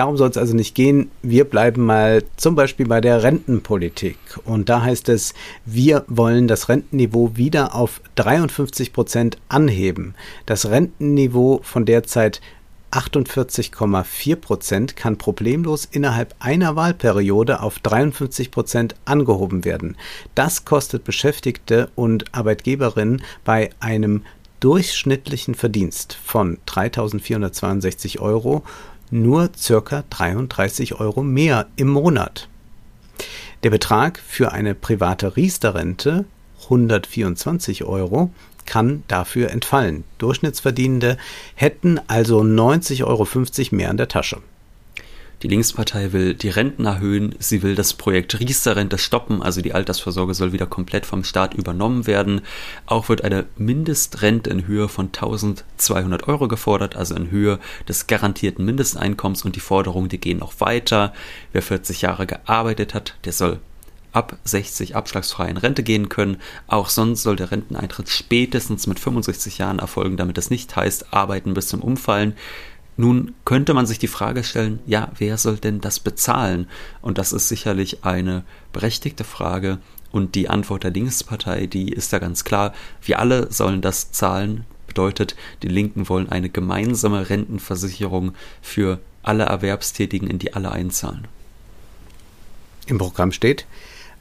Darum 0.00 0.16
soll 0.16 0.30
es 0.30 0.38
also 0.38 0.56
nicht 0.56 0.74
gehen. 0.74 1.10
Wir 1.20 1.44
bleiben 1.44 1.84
mal 1.84 2.24
zum 2.38 2.54
Beispiel 2.54 2.86
bei 2.86 3.02
der 3.02 3.22
Rentenpolitik. 3.22 4.16
Und 4.46 4.70
da 4.70 4.80
heißt 4.80 5.10
es, 5.10 5.34
wir 5.66 6.04
wollen 6.08 6.48
das 6.48 6.70
Rentenniveau 6.70 7.32
wieder 7.34 7.74
auf 7.74 8.00
53 8.14 8.94
Prozent 8.94 9.36
anheben. 9.50 10.14
Das 10.46 10.70
Rentenniveau 10.70 11.60
von 11.62 11.84
derzeit 11.84 12.40
48,4 12.92 14.36
Prozent 14.36 14.96
kann 14.96 15.18
problemlos 15.18 15.84
innerhalb 15.84 16.34
einer 16.38 16.76
Wahlperiode 16.76 17.60
auf 17.60 17.78
53 17.78 18.50
Prozent 18.50 18.94
angehoben 19.04 19.66
werden. 19.66 19.98
Das 20.34 20.64
kostet 20.64 21.04
Beschäftigte 21.04 21.90
und 21.94 22.34
Arbeitgeberinnen 22.34 23.22
bei 23.44 23.68
einem 23.80 24.22
durchschnittlichen 24.60 25.54
Verdienst 25.54 26.16
von 26.22 26.58
3.462 26.66 28.18
Euro 28.18 28.62
nur 29.10 29.50
circa 29.56 30.04
33 30.10 31.00
Euro 31.00 31.22
mehr 31.22 31.66
im 31.76 31.88
Monat. 31.88 32.48
Der 33.62 33.70
Betrag 33.70 34.18
für 34.26 34.52
eine 34.52 34.74
private 34.74 35.36
Riester-Rente 35.36 36.24
124 36.64 37.84
Euro 37.84 38.30
kann 38.66 39.02
dafür 39.08 39.50
entfallen. 39.50 40.04
Durchschnittsverdienende 40.18 41.16
hätten 41.54 42.00
also 42.06 42.40
90,50 42.40 43.04
Euro 43.04 43.26
mehr 43.76 43.90
in 43.90 43.96
der 43.96 44.08
Tasche. 44.08 44.38
Die 45.42 45.48
Linkspartei 45.48 46.12
will 46.12 46.34
die 46.34 46.50
Renten 46.50 46.84
erhöhen, 46.84 47.34
sie 47.38 47.62
will 47.62 47.74
das 47.74 47.94
Projekt 47.94 48.38
Riester-Rente 48.38 48.98
stoppen, 48.98 49.42
also 49.42 49.62
die 49.62 49.72
Altersvorsorge 49.72 50.34
soll 50.34 50.52
wieder 50.52 50.66
komplett 50.66 51.06
vom 51.06 51.24
Staat 51.24 51.54
übernommen 51.54 52.06
werden. 52.06 52.42
Auch 52.84 53.08
wird 53.08 53.24
eine 53.24 53.46
Mindestrente 53.56 54.50
in 54.50 54.66
Höhe 54.66 54.88
von 54.88 55.06
1200 55.06 56.28
Euro 56.28 56.46
gefordert, 56.46 56.94
also 56.94 57.14
in 57.14 57.30
Höhe 57.30 57.58
des 57.88 58.06
garantierten 58.06 58.66
Mindesteinkommens 58.66 59.42
und 59.42 59.56
die 59.56 59.60
Forderungen, 59.60 60.10
die 60.10 60.20
gehen 60.20 60.40
noch 60.40 60.60
weiter. 60.60 61.14
Wer 61.52 61.62
40 61.62 62.02
Jahre 62.02 62.26
gearbeitet 62.26 62.92
hat, 62.92 63.14
der 63.24 63.32
soll 63.32 63.60
ab 64.12 64.36
60 64.44 64.94
abschlagsfrei 64.94 65.48
in 65.48 65.56
Rente 65.56 65.82
gehen 65.82 66.10
können. 66.10 66.36
Auch 66.66 66.90
sonst 66.90 67.22
soll 67.22 67.36
der 67.36 67.50
Renteneintritt 67.50 68.10
spätestens 68.10 68.86
mit 68.86 68.98
65 68.98 69.56
Jahren 69.56 69.78
erfolgen, 69.78 70.18
damit 70.18 70.36
es 70.36 70.50
nicht 70.50 70.76
heißt, 70.76 71.14
arbeiten 71.14 71.54
bis 71.54 71.68
zum 71.68 71.80
Umfallen. 71.80 72.34
Nun 72.96 73.34
könnte 73.44 73.72
man 73.72 73.86
sich 73.86 73.98
die 73.98 74.08
Frage 74.08 74.44
stellen, 74.44 74.80
ja, 74.86 75.10
wer 75.16 75.38
soll 75.38 75.56
denn 75.56 75.80
das 75.80 76.00
bezahlen? 76.00 76.68
Und 77.00 77.18
das 77.18 77.32
ist 77.32 77.48
sicherlich 77.48 78.04
eine 78.04 78.44
berechtigte 78.72 79.24
Frage. 79.24 79.78
Und 80.12 80.34
die 80.34 80.48
Antwort 80.48 80.84
der 80.84 80.90
Linkspartei, 80.90 81.66
die 81.66 81.92
ist 81.92 82.12
da 82.12 82.18
ganz 82.18 82.44
klar. 82.44 82.74
Wir 83.02 83.18
alle 83.18 83.50
sollen 83.52 83.80
das 83.80 84.12
zahlen. 84.12 84.64
Bedeutet, 84.86 85.36
die 85.62 85.68
Linken 85.68 86.08
wollen 86.08 86.28
eine 86.28 86.50
gemeinsame 86.50 87.30
Rentenversicherung 87.30 88.32
für 88.60 88.98
alle 89.22 89.44
Erwerbstätigen, 89.44 90.28
in 90.28 90.38
die 90.38 90.54
alle 90.54 90.72
einzahlen. 90.72 91.28
Im 92.86 92.98
Programm 92.98 93.30
steht, 93.30 93.66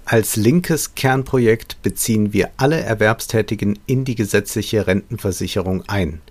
als 0.06 0.36
linkes 0.36 0.96
Kernprojekt 0.96 1.82
beziehen 1.82 2.34
wir 2.34 2.50
alle 2.58 2.80
Erwerbstätigen 2.80 3.80
in 3.86 4.06
die 4.06 4.16
gesetzliche 4.16 4.88
Rentenversicherung 4.88 5.84
ein. 5.88 6.22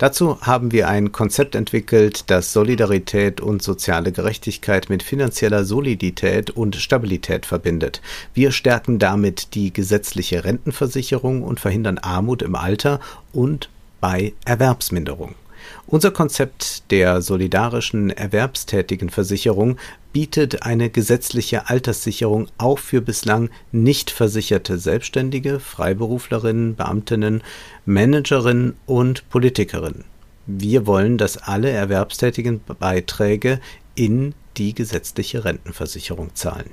Dazu 0.00 0.40
haben 0.40 0.72
wir 0.72 0.88
ein 0.88 1.12
Konzept 1.12 1.54
entwickelt, 1.54 2.30
das 2.30 2.54
Solidarität 2.54 3.42
und 3.42 3.62
soziale 3.62 4.12
Gerechtigkeit 4.12 4.88
mit 4.88 5.02
finanzieller 5.02 5.66
Solidität 5.66 6.48
und 6.48 6.74
Stabilität 6.76 7.44
verbindet. 7.44 8.00
Wir 8.32 8.50
stärken 8.50 8.98
damit 8.98 9.54
die 9.54 9.74
gesetzliche 9.74 10.42
Rentenversicherung 10.42 11.42
und 11.42 11.60
verhindern 11.60 11.98
Armut 11.98 12.40
im 12.40 12.54
Alter 12.54 12.98
und 13.34 13.68
bei 14.00 14.32
Erwerbsminderung. 14.46 15.34
Unser 15.86 16.10
Konzept 16.10 16.90
der 16.90 17.20
solidarischen 17.20 18.10
Erwerbstätigenversicherung 18.10 19.76
bietet 20.12 20.62
eine 20.62 20.90
gesetzliche 20.90 21.68
Alterssicherung 21.68 22.48
auch 22.58 22.78
für 22.78 23.00
bislang 23.00 23.50
nicht 23.72 24.10
versicherte 24.10 24.78
Selbstständige, 24.78 25.60
Freiberuflerinnen, 25.60 26.76
Beamtinnen, 26.76 27.42
Managerinnen 27.86 28.74
und 28.86 29.28
Politikerinnen. 29.30 30.04
Wir 30.46 30.86
wollen, 30.86 31.18
dass 31.18 31.36
alle 31.36 31.70
erwerbstätigen 31.70 32.60
Beiträge 32.78 33.60
in 33.94 34.34
die 34.56 34.74
gesetzliche 34.74 35.44
Rentenversicherung 35.44 36.34
zahlen. 36.34 36.70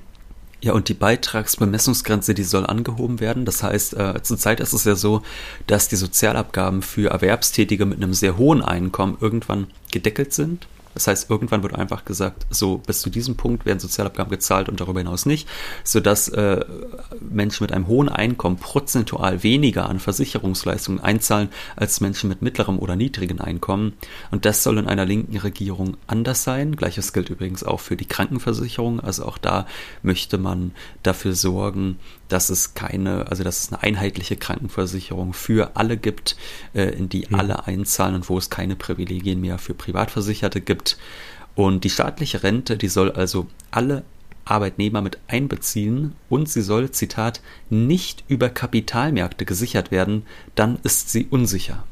Ja, 0.60 0.74
und 0.74 0.90
die 0.90 0.96
Beitragsbemessungsgrenze, 0.96 2.34
die 2.34 2.44
soll 2.44 2.66
angehoben 2.66 3.20
werden. 3.20 3.46
Das 3.46 3.62
heißt, 3.62 3.94
äh, 3.94 4.22
zurzeit 4.24 4.60
ist 4.60 4.74
es 4.74 4.86
ja 4.86 4.96
so, 4.96 5.22
dass 5.68 5.88
die 5.88 5.96
Sozialabgaben 5.96 6.82
für 6.82 7.12
Erwerbstätige 7.12 7.86
mit 7.86 8.02
einem 8.02 8.14
sehr 8.14 8.38
hohen 8.38 8.64
Einkommen 8.64 9.18
irgendwann 9.22 9.68
gedeckelt 9.92 10.34
sind. 10.34 10.68
Das 10.98 11.06
heißt, 11.06 11.30
irgendwann 11.30 11.62
wird 11.62 11.76
einfach 11.76 12.06
gesagt, 12.06 12.48
so 12.50 12.80
bis 12.80 13.02
zu 13.02 13.12
diesem 13.12 13.38
Punkt 13.38 13.68
werden 13.68 13.78
Sozialabgaben 13.78 14.32
gezahlt 14.32 14.68
und 14.68 14.82
darüber 14.82 15.00
hinaus 15.00 15.28
nicht, 15.28 15.48
sodass 15.84 16.28
äh, 16.30 16.66
Menschen 17.22 17.66
mit 17.66 17.72
einem 17.72 17.86
hohen 17.86 18.10
Einkommen 18.10 18.58
prozentual 18.58 19.44
weniger 19.44 19.90
an 19.90 20.00
Versicherungsleistungen 20.00 21.00
einzahlen 21.00 21.50
als 21.76 22.02
Menschen 22.02 22.30
mit 22.30 22.42
mittlerem 22.42 22.80
oder 22.80 22.96
niedrigem 22.96 23.40
Einkommen. 23.40 23.94
Und 24.32 24.46
das 24.46 24.64
soll 24.64 24.80
in 24.80 24.88
einer 24.88 25.06
linken 25.06 25.38
Regierung 25.38 25.98
anders 26.08 26.44
sein. 26.44 26.76
Gleiches 26.76 27.14
gilt 27.14 27.30
übrigens 27.30 27.64
auch 27.64 27.80
für 27.80 27.96
die 27.96 28.08
Krankenversicherung. 28.08 29.00
Also 29.00 29.26
auch 29.26 29.38
da 29.38 29.68
möchte 30.02 30.40
man 30.40 30.72
dafür 31.04 31.36
sorgen, 31.36 32.00
dass 32.28 32.50
es 32.50 32.74
keine, 32.74 33.28
also 33.28 33.44
dass 33.44 33.60
es 33.60 33.72
eine 33.72 33.84
einheitliche 33.84 34.36
Krankenversicherung 34.36 35.34
für 35.34 35.76
alle 35.76 35.98
gibt, 35.98 36.38
äh, 36.74 36.90
in 36.90 37.10
die 37.10 37.28
mhm. 37.30 37.36
alle 37.36 37.68
einzahlen 37.68 38.16
und 38.16 38.30
wo 38.30 38.38
es 38.38 38.50
keine 38.50 38.76
Privilegien 38.76 39.40
mehr 39.42 39.58
für 39.58 39.74
Privatversicherte 39.74 40.62
gibt. 40.62 40.87
Und 41.56 41.84
die 41.84 41.90
staatliche 41.90 42.44
Rente, 42.44 42.78
die 42.78 42.88
soll 42.88 43.12
also 43.12 43.48
alle 43.72 44.04
Arbeitnehmer 44.46 45.02
mit 45.02 45.18
einbeziehen. 45.28 46.14
Und 46.30 46.48
sie 46.48 46.62
soll, 46.62 46.92
Zitat, 46.92 47.42
nicht 47.70 48.24
über 48.28 48.50
Kapitalmärkte 48.50 49.44
gesichert 49.44 49.92
werden, 49.92 50.24
dann 50.56 50.80
ist 50.84 51.10
sie 51.10 51.28
unsicher. 51.30 51.84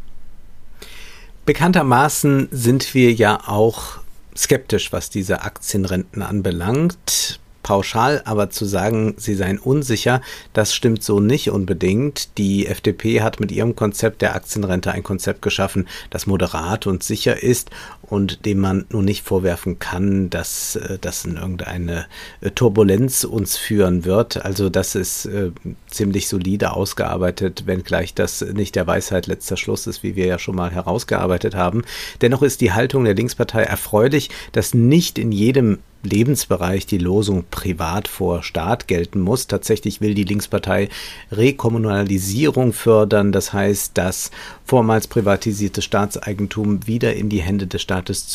Bekanntermaßen 1.45 2.47
sind 2.51 2.93
wir 2.93 3.11
ja 3.11 3.41
auch 3.47 3.99
skeptisch, 4.35 4.91
was 4.91 5.09
diese 5.09 5.41
Aktienrenten 5.41 6.21
anbelangt 6.21 7.39
pauschal 7.65 8.21
aber 8.25 8.51
zu 8.51 8.63
sagen, 8.63 9.15
sie 9.17 9.33
seien 9.33 9.57
unsicher, 9.57 10.21
das 10.53 10.75
stimmt 10.75 11.01
so 11.01 11.19
nicht 11.19 11.49
unbedingt. 11.49 12.37
Die 12.37 12.67
FDP 12.67 13.23
hat 13.23 13.39
mit 13.39 13.51
ihrem 13.51 13.75
Konzept 13.75 14.21
der 14.21 14.35
Aktienrente 14.35 14.91
ein 14.91 15.01
Konzept 15.01 15.41
geschaffen, 15.41 15.87
das 16.11 16.27
moderat 16.27 16.85
und 16.85 17.01
sicher 17.01 17.41
ist 17.41 17.71
und 18.03 18.45
dem 18.45 18.59
man 18.59 18.85
nun 18.91 19.05
nicht 19.05 19.25
vorwerfen 19.25 19.79
kann, 19.79 20.29
dass 20.29 20.75
äh, 20.75 20.99
das 21.01 21.25
in 21.25 21.37
irgendeine 21.37 22.05
äh, 22.41 22.51
Turbulenz 22.51 23.23
uns 23.23 23.57
führen 23.57 24.05
wird. 24.05 24.45
Also 24.45 24.69
das 24.69 24.93
ist 24.93 25.25
äh, 25.25 25.49
ziemlich 25.89 26.27
solide 26.27 26.73
ausgearbeitet, 26.73 27.63
wenngleich 27.65 28.13
das 28.13 28.41
nicht 28.41 28.75
der 28.75 28.85
Weisheit 28.85 29.25
letzter 29.25 29.57
Schluss 29.57 29.87
ist, 29.87 30.03
wie 30.03 30.15
wir 30.15 30.27
ja 30.27 30.37
schon 30.37 30.55
mal 30.55 30.69
herausgearbeitet 30.69 31.55
haben. 31.55 31.83
Dennoch 32.21 32.43
ist 32.43 32.61
die 32.61 32.73
Haltung 32.73 33.05
der 33.05 33.15
Linkspartei 33.15 33.63
erfreulich, 33.63 34.29
dass 34.51 34.75
nicht 34.75 35.17
in 35.17 35.31
jedem 35.31 35.79
Lebensbereich 36.05 36.85
die 36.85 36.97
Losung 36.97 37.43
Privat 37.51 38.07
vor 38.07 38.43
Staat 38.43 38.87
gelten 38.87 39.19
muss. 39.19 39.47
Tatsächlich 39.47 39.99
will 39.99 40.13
die 40.13 40.23
Linkspartei 40.23 40.89
Rekommunalisierung 41.31 42.71
fördern. 42.71 43.31
Das 43.31 43.51
heißt, 43.51 43.97
dass 43.97 44.31
vormals 44.63 45.07
privatisiertes 45.07 45.83
Staatseigentum 45.83 46.87
wieder 46.87 47.15
in 47.15 47.29
die 47.29 47.41
Hände 47.41 47.67
des 47.67 47.81
Staates 47.81 48.27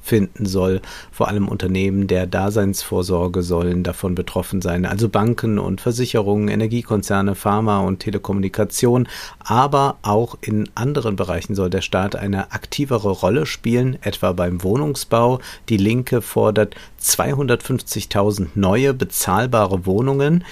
zurückfinden 0.00 0.46
soll. 0.46 0.80
Vor 1.12 1.28
allem 1.28 1.48
Unternehmen 1.48 2.06
der 2.06 2.26
Daseinsvorsorge 2.26 3.42
sollen 3.42 3.82
davon 3.82 4.14
betroffen 4.14 4.60
sein. 4.60 4.86
Also 4.86 5.08
Banken 5.08 5.58
und 5.58 5.80
Versicherungen, 5.80 6.48
Energiekonzerne, 6.48 7.34
Pharma 7.34 7.80
und 7.80 8.00
Telekommunikation. 8.00 9.08
Aber 9.38 9.98
auch 10.02 10.36
in 10.40 10.68
anderen 10.74 11.16
Bereichen 11.16 11.54
soll 11.54 11.70
der 11.70 11.82
Staat 11.82 12.16
eine 12.16 12.52
aktivere 12.52 13.10
Rolle 13.10 13.46
spielen, 13.46 13.98
etwa 14.02 14.32
beim 14.32 14.62
Wohnungsbau. 14.62 15.40
Die 15.68 15.76
Linke 15.76 16.22
fordert 16.22 16.74
250.000 17.02 18.48
neue 18.54 18.94
bezahlbare 18.94 19.86
Wohnungen 19.86 20.44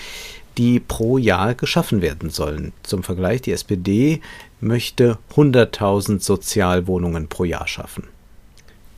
die 0.57 0.81
pro 0.81 1.19
Jahr 1.19 1.55
geschaffen 1.55 2.03
werden 2.03 2.31
sollen. 2.31 2.73
Zum 2.83 3.05
Vergleich, 3.05 3.43
die 3.43 3.53
SPD 3.53 4.21
möchte 4.61 5.17
100.000 5.37 6.21
Sozialwohnungen 6.21 7.29
pro 7.29 7.45
Jahr 7.45 7.69
schaffen. 7.69 8.09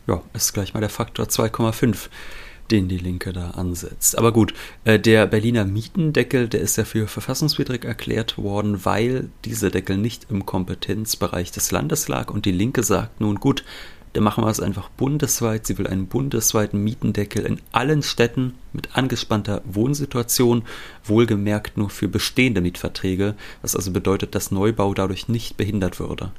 Ja, 0.06 0.22
ist 0.34 0.52
gleich 0.52 0.74
mal 0.74 0.80
der 0.80 0.88
Faktor 0.88 1.26
2,5, 1.26 2.08
den 2.70 2.88
die 2.88 2.98
Linke 2.98 3.32
da 3.32 3.50
ansetzt. 3.50 4.16
Aber 4.16 4.32
gut, 4.32 4.54
äh, 4.84 4.98
der 4.98 5.26
Berliner 5.26 5.64
Mietendeckel, 5.64 6.48
der 6.48 6.60
ist 6.60 6.76
ja 6.76 6.84
für 6.84 7.06
verfassungswidrig 7.06 7.84
erklärt 7.84 8.38
worden, 8.38 8.84
weil 8.84 9.28
dieser 9.44 9.70
Deckel 9.70 9.96
nicht 9.96 10.26
im 10.30 10.46
Kompetenzbereich 10.46 11.50
des 11.50 11.70
Landes 11.70 12.08
lag 12.08 12.30
und 12.30 12.44
die 12.44 12.52
Linke 12.52 12.82
sagt 12.82 13.20
nun 13.20 13.36
gut, 13.36 13.64
dann 14.12 14.24
machen 14.24 14.42
wir 14.42 14.48
es 14.50 14.60
einfach 14.60 14.88
bundesweit. 14.88 15.66
Sie 15.66 15.78
will 15.78 15.86
einen 15.86 16.06
bundesweiten 16.06 16.82
Mietendeckel 16.82 17.46
in 17.46 17.60
allen 17.70 18.02
Städten 18.02 18.54
mit 18.72 18.96
angespannter 18.96 19.62
Wohnsituation, 19.64 20.64
wohlgemerkt 21.04 21.76
nur 21.76 21.90
für 21.90 22.08
bestehende 22.08 22.60
Mietverträge, 22.60 23.36
was 23.62 23.76
also 23.76 23.92
bedeutet, 23.92 24.34
dass 24.34 24.50
Neubau 24.50 24.94
dadurch 24.94 25.28
nicht 25.28 25.56
behindert 25.56 26.00
würde. 26.00 26.32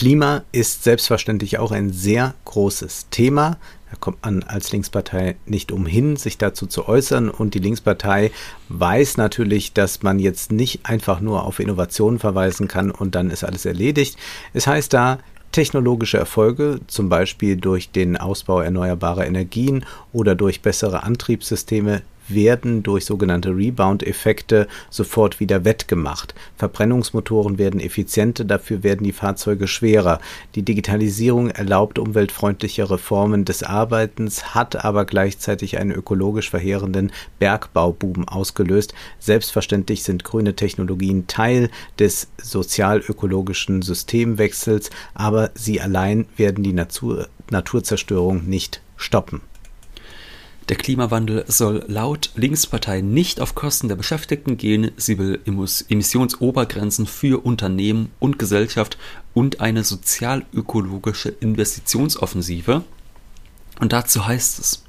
Klima 0.00 0.44
ist 0.50 0.82
selbstverständlich 0.82 1.58
auch 1.58 1.72
ein 1.72 1.92
sehr 1.92 2.32
großes 2.46 3.08
Thema. 3.10 3.58
Da 3.90 3.98
kommt 4.00 4.24
man 4.24 4.42
als 4.44 4.72
Linkspartei 4.72 5.36
nicht 5.44 5.72
umhin, 5.72 6.16
sich 6.16 6.38
dazu 6.38 6.66
zu 6.66 6.88
äußern. 6.88 7.28
Und 7.28 7.52
die 7.52 7.58
Linkspartei 7.58 8.30
weiß 8.70 9.18
natürlich, 9.18 9.74
dass 9.74 10.02
man 10.02 10.18
jetzt 10.18 10.52
nicht 10.52 10.86
einfach 10.86 11.20
nur 11.20 11.44
auf 11.44 11.60
Innovationen 11.60 12.18
verweisen 12.18 12.66
kann 12.66 12.90
und 12.90 13.14
dann 13.14 13.28
ist 13.28 13.44
alles 13.44 13.66
erledigt. 13.66 14.16
Es 14.54 14.66
heißt 14.66 14.94
da, 14.94 15.18
Technologische 15.52 16.16
Erfolge, 16.16 16.80
zum 16.86 17.10
Beispiel 17.10 17.56
durch 17.56 17.90
den 17.90 18.16
Ausbau 18.16 18.60
erneuerbarer 18.60 19.26
Energien 19.26 19.84
oder 20.14 20.34
durch 20.36 20.62
bessere 20.62 21.02
Antriebssysteme, 21.02 22.02
werden 22.34 22.82
durch 22.82 23.04
sogenannte 23.04 23.50
Rebound-Effekte 23.50 24.68
sofort 24.90 25.40
wieder 25.40 25.64
wettgemacht. 25.64 26.34
Verbrennungsmotoren 26.56 27.58
werden 27.58 27.80
effizienter, 27.80 28.44
dafür 28.44 28.82
werden 28.82 29.04
die 29.04 29.12
Fahrzeuge 29.12 29.66
schwerer. 29.66 30.20
Die 30.54 30.62
Digitalisierung 30.62 31.50
erlaubt 31.50 31.98
umweltfreundlichere 31.98 32.98
Formen 32.98 33.44
des 33.44 33.62
Arbeitens, 33.62 34.54
hat 34.54 34.84
aber 34.84 35.04
gleichzeitig 35.04 35.78
einen 35.78 35.92
ökologisch 35.92 36.50
verheerenden 36.50 37.12
Bergbauboom 37.38 38.28
ausgelöst. 38.28 38.94
Selbstverständlich 39.18 40.02
sind 40.02 40.24
grüne 40.24 40.56
Technologien 40.56 41.26
Teil 41.26 41.70
des 41.98 42.28
sozial-ökologischen 42.42 43.82
Systemwechsels, 43.82 44.90
aber 45.14 45.50
sie 45.54 45.80
allein 45.80 46.26
werden 46.36 46.64
die 46.64 46.72
Natur 46.72 47.28
Naturzerstörung 47.50 48.48
nicht 48.48 48.80
stoppen. 48.96 49.40
Der 50.70 50.76
Klimawandel 50.76 51.44
soll 51.48 51.84
laut 51.88 52.30
Linkspartei 52.36 53.00
nicht 53.00 53.40
auf 53.40 53.56
Kosten 53.56 53.88
der 53.88 53.96
Beschäftigten 53.96 54.56
gehen. 54.56 54.92
Sie 54.96 55.18
will 55.18 55.40
Emissionsobergrenzen 55.44 57.08
für 57.08 57.44
Unternehmen 57.44 58.12
und 58.20 58.38
Gesellschaft 58.38 58.96
und 59.34 59.60
eine 59.60 59.82
sozial-ökologische 59.82 61.30
Investitionsoffensive. 61.30 62.84
Und 63.80 63.92
dazu 63.92 64.28
heißt 64.28 64.60
es, 64.60 64.84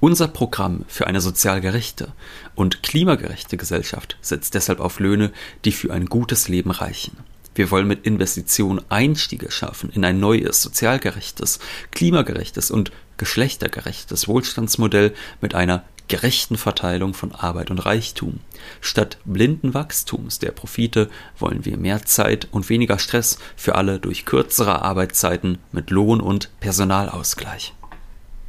unser 0.00 0.28
Programm 0.28 0.86
für 0.88 1.06
eine 1.06 1.20
sozial 1.20 1.60
gerechte 1.60 2.14
und 2.54 2.82
klimagerechte 2.82 3.58
Gesellschaft 3.58 4.16
setzt 4.22 4.54
deshalb 4.54 4.80
auf 4.80 4.98
Löhne, 4.98 5.30
die 5.66 5.72
für 5.72 5.92
ein 5.92 6.06
gutes 6.06 6.48
Leben 6.48 6.70
reichen. 6.70 7.18
Wir 7.54 7.70
wollen 7.70 7.88
mit 7.88 8.06
Investitionen 8.06 8.80
Einstiege 8.88 9.50
schaffen 9.50 9.90
in 9.90 10.06
ein 10.06 10.20
neues, 10.20 10.62
sozial 10.62 10.98
gerechtes, 10.98 11.58
klimagerechtes 11.90 12.70
und 12.70 12.92
geschlechtergerechtes 13.18 14.28
Wohlstandsmodell 14.28 15.14
mit 15.40 15.54
einer 15.54 15.84
gerechten 16.08 16.56
Verteilung 16.56 17.14
von 17.14 17.32
Arbeit 17.32 17.70
und 17.70 17.78
Reichtum. 17.78 18.40
Statt 18.80 19.18
blinden 19.24 19.74
Wachstums 19.74 20.38
der 20.38 20.52
Profite 20.52 21.10
wollen 21.38 21.64
wir 21.64 21.76
mehr 21.76 22.04
Zeit 22.04 22.48
und 22.50 22.68
weniger 22.68 22.98
Stress 22.98 23.38
für 23.56 23.74
alle 23.74 24.00
durch 24.00 24.24
kürzere 24.24 24.82
Arbeitszeiten 24.82 25.58
mit 25.70 25.90
Lohn- 25.90 26.20
und 26.20 26.50
Personalausgleich. 26.60 27.74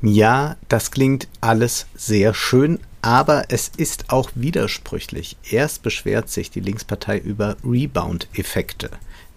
Ja, 0.01 0.55
das 0.69 0.91
klingt 0.91 1.27
alles 1.41 1.85
sehr 1.93 2.33
schön, 2.33 2.79
aber 3.01 3.45
es 3.49 3.69
ist 3.75 4.09
auch 4.09 4.31
widersprüchlich. 4.33 5.35
Erst 5.49 5.83
beschwert 5.83 6.29
sich 6.29 6.51
die 6.51 6.61
Linkspartei 6.61 7.17
über 7.17 7.57
Rebound-Effekte, 7.65 8.91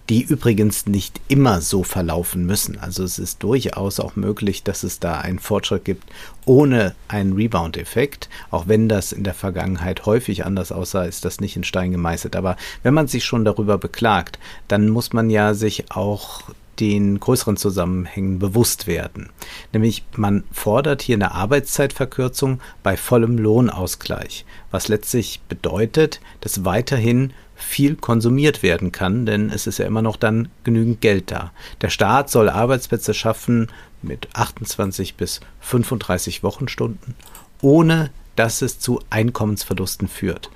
die 0.09 0.21
übrigens 0.21 0.85
nicht 0.85 1.21
immer 1.27 1.61
so 1.61 1.83
verlaufen 1.83 2.45
müssen. 2.45 2.77
Also 2.77 3.03
es 3.03 3.19
ist 3.19 3.41
durchaus 3.41 3.99
auch 3.99 4.15
möglich, 4.15 4.63
dass 4.63 4.83
es 4.83 4.99
da 4.99 5.19
einen 5.19 5.39
Fortschritt 5.39 5.85
gibt 5.85 6.09
ohne 6.45 6.93
einen 7.07 7.33
Rebound-Effekt. 7.33 8.29
Auch 8.51 8.67
wenn 8.67 8.89
das 8.89 9.13
in 9.13 9.23
der 9.23 9.33
Vergangenheit 9.33 10.05
häufig 10.05 10.45
anders 10.45 10.71
aussah, 10.73 11.03
ist 11.05 11.23
das 11.23 11.39
nicht 11.39 11.55
in 11.55 11.63
Stein 11.63 11.91
gemeißelt. 11.91 12.35
Aber 12.35 12.57
wenn 12.83 12.93
man 12.93 13.07
sich 13.07 13.23
schon 13.23 13.45
darüber 13.45 13.77
beklagt, 13.77 14.39
dann 14.67 14.89
muss 14.89 15.13
man 15.13 15.29
ja 15.29 15.53
sich 15.53 15.91
auch 15.91 16.43
den 16.79 17.19
größeren 17.19 17.55
Zusammenhängen 17.55 18.39
bewusst 18.39 18.87
werden. 18.87 19.29
Nämlich 19.71 20.03
man 20.15 20.43
fordert 20.51 21.01
hier 21.01 21.15
eine 21.15 21.31
Arbeitszeitverkürzung 21.31 22.59
bei 22.81 22.97
vollem 22.97 23.37
Lohnausgleich, 23.37 24.45
was 24.71 24.87
letztlich 24.87 25.41
bedeutet, 25.47 26.19
dass 26.41 26.65
weiterhin 26.65 27.31
viel 27.63 27.95
konsumiert 27.95 28.63
werden 28.63 28.91
kann, 28.91 29.25
denn 29.25 29.49
es 29.49 29.67
ist 29.67 29.79
ja 29.79 29.85
immer 29.85 30.01
noch 30.01 30.17
dann 30.17 30.49
genügend 30.63 31.01
Geld 31.01 31.31
da. 31.31 31.51
Der 31.81 31.89
Staat 31.89 32.29
soll 32.29 32.49
Arbeitsplätze 32.49 33.13
schaffen 33.13 33.67
mit 34.01 34.27
28 34.33 35.15
bis 35.15 35.39
35 35.61 36.43
Wochenstunden, 36.43 37.15
ohne 37.61 38.11
dass 38.35 38.61
es 38.61 38.79
zu 38.79 38.99
Einkommensverlusten 39.09 40.07
führt. 40.07 40.49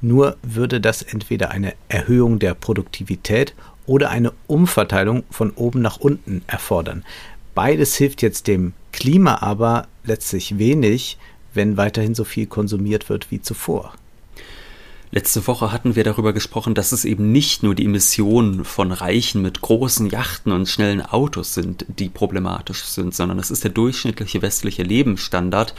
Nur 0.00 0.36
würde 0.42 0.80
das 0.80 1.02
entweder 1.02 1.50
eine 1.50 1.74
Erhöhung 1.88 2.38
der 2.38 2.54
Produktivität 2.54 3.54
oder 3.86 4.10
eine 4.10 4.32
Umverteilung 4.46 5.24
von 5.30 5.50
oben 5.52 5.80
nach 5.80 5.98
unten 5.98 6.42
erfordern. 6.46 7.04
Beides 7.54 7.96
hilft 7.96 8.22
jetzt 8.22 8.46
dem 8.46 8.74
Klima 8.92 9.42
aber 9.42 9.88
letztlich 10.04 10.58
wenig, 10.58 11.18
wenn 11.54 11.76
weiterhin 11.76 12.14
so 12.14 12.24
viel 12.24 12.46
konsumiert 12.46 13.08
wird 13.08 13.30
wie 13.30 13.40
zuvor. 13.40 13.94
Letzte 15.10 15.46
Woche 15.46 15.72
hatten 15.72 15.96
wir 15.96 16.04
darüber 16.04 16.34
gesprochen, 16.34 16.74
dass 16.74 16.92
es 16.92 17.06
eben 17.06 17.32
nicht 17.32 17.62
nur 17.62 17.74
die 17.74 17.86
Emissionen 17.86 18.64
von 18.64 18.92
Reichen 18.92 19.40
mit 19.40 19.62
großen 19.62 20.10
Yachten 20.10 20.52
und 20.52 20.68
schnellen 20.68 21.00
Autos 21.00 21.54
sind, 21.54 21.86
die 21.88 22.10
problematisch 22.10 22.84
sind, 22.84 23.14
sondern 23.14 23.38
es 23.38 23.50
ist 23.50 23.64
der 23.64 23.70
durchschnittliche 23.70 24.42
westliche 24.42 24.82
Lebensstandard. 24.82 25.74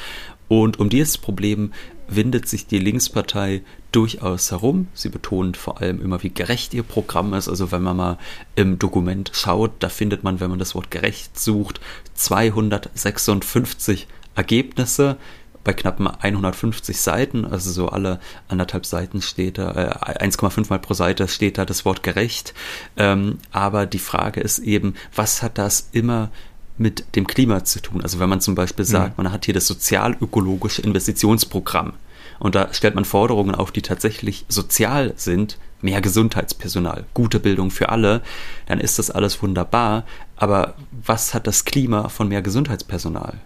Und 0.48 0.80
um 0.80 0.90
dieses 0.90 1.20
Problem 1.20 1.74
windet 2.08 2.48
sich 2.48 2.66
die 2.66 2.80
Linkspartei 2.80 3.62
durchaus 3.92 4.50
herum. 4.50 4.88
Sie 4.96 5.10
betont 5.10 5.58
vor 5.58 5.80
allem 5.80 6.02
immer, 6.02 6.24
wie 6.24 6.34
gerecht 6.34 6.74
ihr 6.74 6.82
Programm 6.82 7.36
ist. 7.36 7.48
Also 7.48 7.72
wenn 7.72 7.84
man 7.84 7.98
mal 7.98 8.18
im 8.56 8.80
Dokument 8.80 9.30
schaut, 9.34 9.74
da 9.80 9.90
findet 9.90 10.24
man, 10.24 10.40
wenn 10.40 10.50
man 10.50 10.58
das 10.58 10.74
Wort 10.74 10.90
gerecht 10.90 11.40
sucht, 11.40 11.80
256 12.16 14.08
Ergebnisse 14.36 15.18
bei 15.64 15.74
knapp 15.74 16.00
150 16.24 17.00
Seiten, 17.00 17.46
also 17.46 17.72
so 17.72 17.90
alle 17.90 18.20
anderthalb 18.48 18.86
Seiten 18.86 19.22
steht 19.22 19.58
da, 19.58 19.72
äh, 19.72 20.26
1,5 20.26 20.70
mal 20.70 20.80
pro 20.80 20.94
Seite 20.94 21.28
steht 21.28 21.58
da 21.58 21.66
das 21.66 21.86
Wort 21.86 22.04
gerecht. 22.04 22.54
Ähm, 22.98 23.40
aber 23.52 23.86
die 23.86 24.00
Frage 24.00 24.42
ist 24.42 24.60
eben, 24.60 24.96
was 25.16 25.44
hat 25.44 25.58
das 25.58 25.90
immer 25.92 26.30
mit 26.78 27.16
dem 27.16 27.28
Klima 27.28 27.66
zu 27.66 27.82
tun? 27.82 28.02
Also 28.02 28.20
wenn 28.20 28.30
man 28.30 28.42
zum 28.42 28.56
Beispiel 28.56 28.86
mhm. 28.86 28.90
sagt, 28.90 29.18
mhm. 29.18 29.24
man 29.26 29.34
hat 29.34 29.46
hier 29.46 29.54
das 29.54 29.68
sozial-ökologische 29.68 30.82
Investitionsprogramm 30.82 31.94
und 32.40 32.56
da 32.56 32.74
stellt 32.74 32.96
man 32.96 33.06
Forderungen 33.06 33.54
auf, 33.54 33.72
die 33.72 33.82
tatsächlich 33.82 34.46
sozial 34.48 35.14
sind, 35.18 35.58
mehr 35.82 36.02
Gesundheitspersonal, 36.02 37.06
gute 37.14 37.40
Bildung 37.40 37.72
für 37.72 37.90
alle, 37.90 38.22
dann 38.66 38.80
ist 38.80 39.00
das 39.00 39.12
alles 39.12 39.42
wunderbar. 39.42 40.04
Aber 40.36 40.76
was 41.06 41.34
hat 41.34 41.48
das 41.48 41.66
Klima 41.66 42.10
von 42.10 42.28
mehr 42.30 42.42
Gesundheitspersonal? 42.42 43.40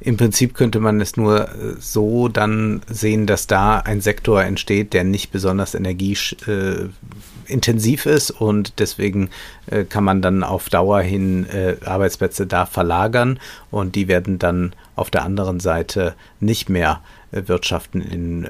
Im 0.00 0.16
Prinzip 0.16 0.54
könnte 0.54 0.80
man 0.80 1.00
es 1.00 1.16
nur 1.16 1.48
äh, 1.48 1.74
so 1.78 2.28
dann 2.28 2.82
sehen, 2.88 3.26
dass 3.26 3.46
da 3.46 3.78
ein 3.78 4.00
Sektor 4.00 4.42
entsteht, 4.42 4.92
der 4.92 5.04
nicht 5.04 5.32
besonders 5.32 5.74
energieintensiv 5.74 8.06
äh, 8.06 8.14
ist 8.14 8.30
und 8.30 8.78
deswegen 8.78 9.30
äh, 9.66 9.84
kann 9.84 10.04
man 10.04 10.22
dann 10.22 10.42
auf 10.42 10.68
Dauer 10.68 11.00
hin 11.00 11.46
Arbeitsplätze 11.84 12.46
da 12.46 12.66
verlagern 12.66 13.38
und 13.70 13.94
die 13.94 14.08
werden 14.08 14.38
dann 14.38 14.74
auf 14.96 15.10
der 15.10 15.24
anderen 15.24 15.60
Seite 15.60 16.14
nicht 16.40 16.68
mehr 16.68 17.00
wirtschaften 17.30 18.00
in 18.00 18.48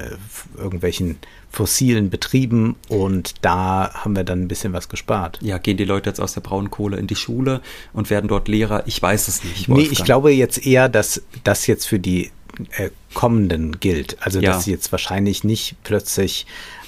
irgendwelchen 0.57 1.17
fossilen 1.55 2.09
Betrieben 2.09 2.75
und 2.89 3.35
da 3.41 3.91
haben 3.93 4.15
wir 4.15 4.25
dann 4.25 4.41
ein 4.41 4.47
bisschen 4.47 4.73
was 4.73 4.89
gespart. 4.89 5.39
Ja, 5.41 5.57
gehen 5.57 5.77
die 5.77 5.85
Leute 5.85 6.09
jetzt 6.09 6.19
aus 6.19 6.33
der 6.33 6.41
Braunkohle 6.41 6.97
in 6.97 7.07
die 7.07 7.15
Schule 7.15 7.61
und 7.93 8.09
werden 8.09 8.27
dort 8.27 8.47
Lehrer? 8.47 8.83
Ich 8.87 9.01
weiß 9.01 9.29
es 9.29 9.43
nicht. 9.43 9.69
Wolfgang. 9.69 9.87
Nee, 9.87 9.93
ich 9.93 10.03
glaube 10.03 10.31
jetzt 10.31 10.65
eher, 10.65 10.89
dass 10.89 11.21
das 11.43 11.65
jetzt 11.65 11.85
für 11.85 11.97
die 11.97 12.31
äh, 12.71 12.89
kommenden 13.13 13.79
gilt. 13.79 14.17
Also 14.19 14.41
ja. 14.41 14.51
dass 14.51 14.65
jetzt 14.65 14.91
wahrscheinlich 14.91 15.45
nicht 15.45 15.77
plötzlich 15.83 16.45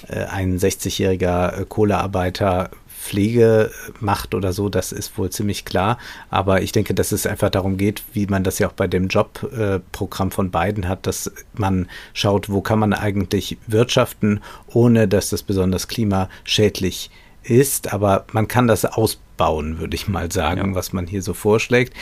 äh, 0.10 0.26
ein 0.26 0.60
60-jähriger 0.60 1.62
äh, 1.62 1.66
Kohlearbeiter 1.68 2.70
Pflege 3.08 3.72
macht 4.02 4.36
oder 4.36 4.52
so, 4.52 4.68
das 4.68 4.92
ist 4.92 5.18
wohl 5.18 5.30
ziemlich 5.30 5.64
klar. 5.64 5.98
Aber 6.30 6.62
ich 6.62 6.74
denke, 6.74 6.94
dass 6.94 7.12
es 7.12 7.26
einfach 7.26 7.50
darum 7.50 7.78
geht, 7.78 8.04
wie 8.14 8.28
man 8.28 8.44
das 8.44 8.60
ja 8.60 8.68
auch 8.68 8.74
bei 8.74 8.88
dem 8.88 9.08
Jobprogramm 9.08 10.28
äh, 10.28 10.32
von 10.32 10.52
Biden 10.52 10.88
hat, 10.90 11.08
dass 11.08 11.32
man 11.54 11.88
schaut, 12.14 12.50
wo 12.50 12.62
kann 12.62 12.80
man 12.80 12.94
eigentlich 12.94 13.58
wirtschaften, 13.68 14.42
ohne 14.68 15.08
dass 15.08 15.30
das 15.30 15.44
besonders 15.44 15.88
klimaschädlich 15.88 17.10
ist. 17.44 17.94
Aber 17.94 18.26
man 18.34 18.48
kann 18.48 18.68
das 18.68 18.84
ausbauen, 18.84 19.80
würde 19.80 19.96
ich 19.96 20.08
mal 20.08 20.32
sagen, 20.32 20.72
ja. 20.72 20.76
was 20.76 20.92
man 20.92 21.08
hier 21.08 21.22
so 21.22 21.34
vorschlägt. 21.34 21.94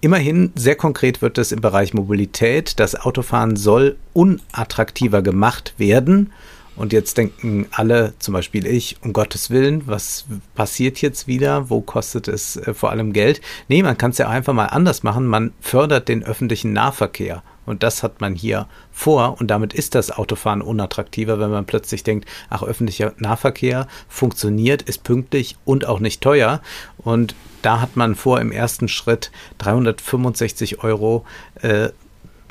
Immerhin, 0.00 0.52
sehr 0.54 0.76
konkret 0.76 1.20
wird 1.20 1.38
es 1.38 1.50
im 1.50 1.60
Bereich 1.60 1.94
Mobilität. 1.94 2.78
Das 2.78 2.94
Autofahren 2.94 3.56
soll 3.56 3.96
unattraktiver 4.12 5.22
gemacht 5.22 5.74
werden. 5.78 6.32
Und 6.76 6.92
jetzt 6.92 7.16
denken 7.18 7.66
alle, 7.70 8.14
zum 8.18 8.34
Beispiel 8.34 8.66
ich, 8.66 8.96
um 9.02 9.12
Gottes 9.12 9.50
Willen, 9.50 9.86
was 9.86 10.26
passiert 10.54 11.00
jetzt 11.00 11.28
wieder? 11.28 11.70
Wo 11.70 11.80
kostet 11.80 12.28
es 12.28 12.56
äh, 12.56 12.74
vor 12.74 12.90
allem 12.90 13.12
Geld? 13.12 13.40
Nee, 13.68 13.82
man 13.82 13.96
kann 13.96 14.10
es 14.10 14.18
ja 14.18 14.28
einfach 14.28 14.52
mal 14.52 14.66
anders 14.66 15.02
machen. 15.02 15.26
Man 15.26 15.52
fördert 15.60 16.08
den 16.08 16.24
öffentlichen 16.24 16.72
Nahverkehr. 16.72 17.42
Und 17.66 17.82
das 17.82 18.02
hat 18.02 18.20
man 18.20 18.34
hier 18.34 18.66
vor. 18.92 19.40
Und 19.40 19.48
damit 19.48 19.72
ist 19.72 19.94
das 19.94 20.10
Autofahren 20.10 20.62
unattraktiver, 20.62 21.38
wenn 21.38 21.50
man 21.50 21.64
plötzlich 21.64 22.02
denkt, 22.02 22.28
ach, 22.50 22.62
öffentlicher 22.62 23.14
Nahverkehr 23.18 23.86
funktioniert, 24.08 24.82
ist 24.82 25.04
pünktlich 25.04 25.56
und 25.64 25.86
auch 25.86 26.00
nicht 26.00 26.20
teuer. 26.20 26.60
Und 26.98 27.34
da 27.62 27.80
hat 27.80 27.96
man 27.96 28.14
vor, 28.14 28.40
im 28.40 28.52
ersten 28.52 28.88
Schritt 28.88 29.30
365 29.58 30.82
Euro 30.84 31.24
äh, 31.62 31.88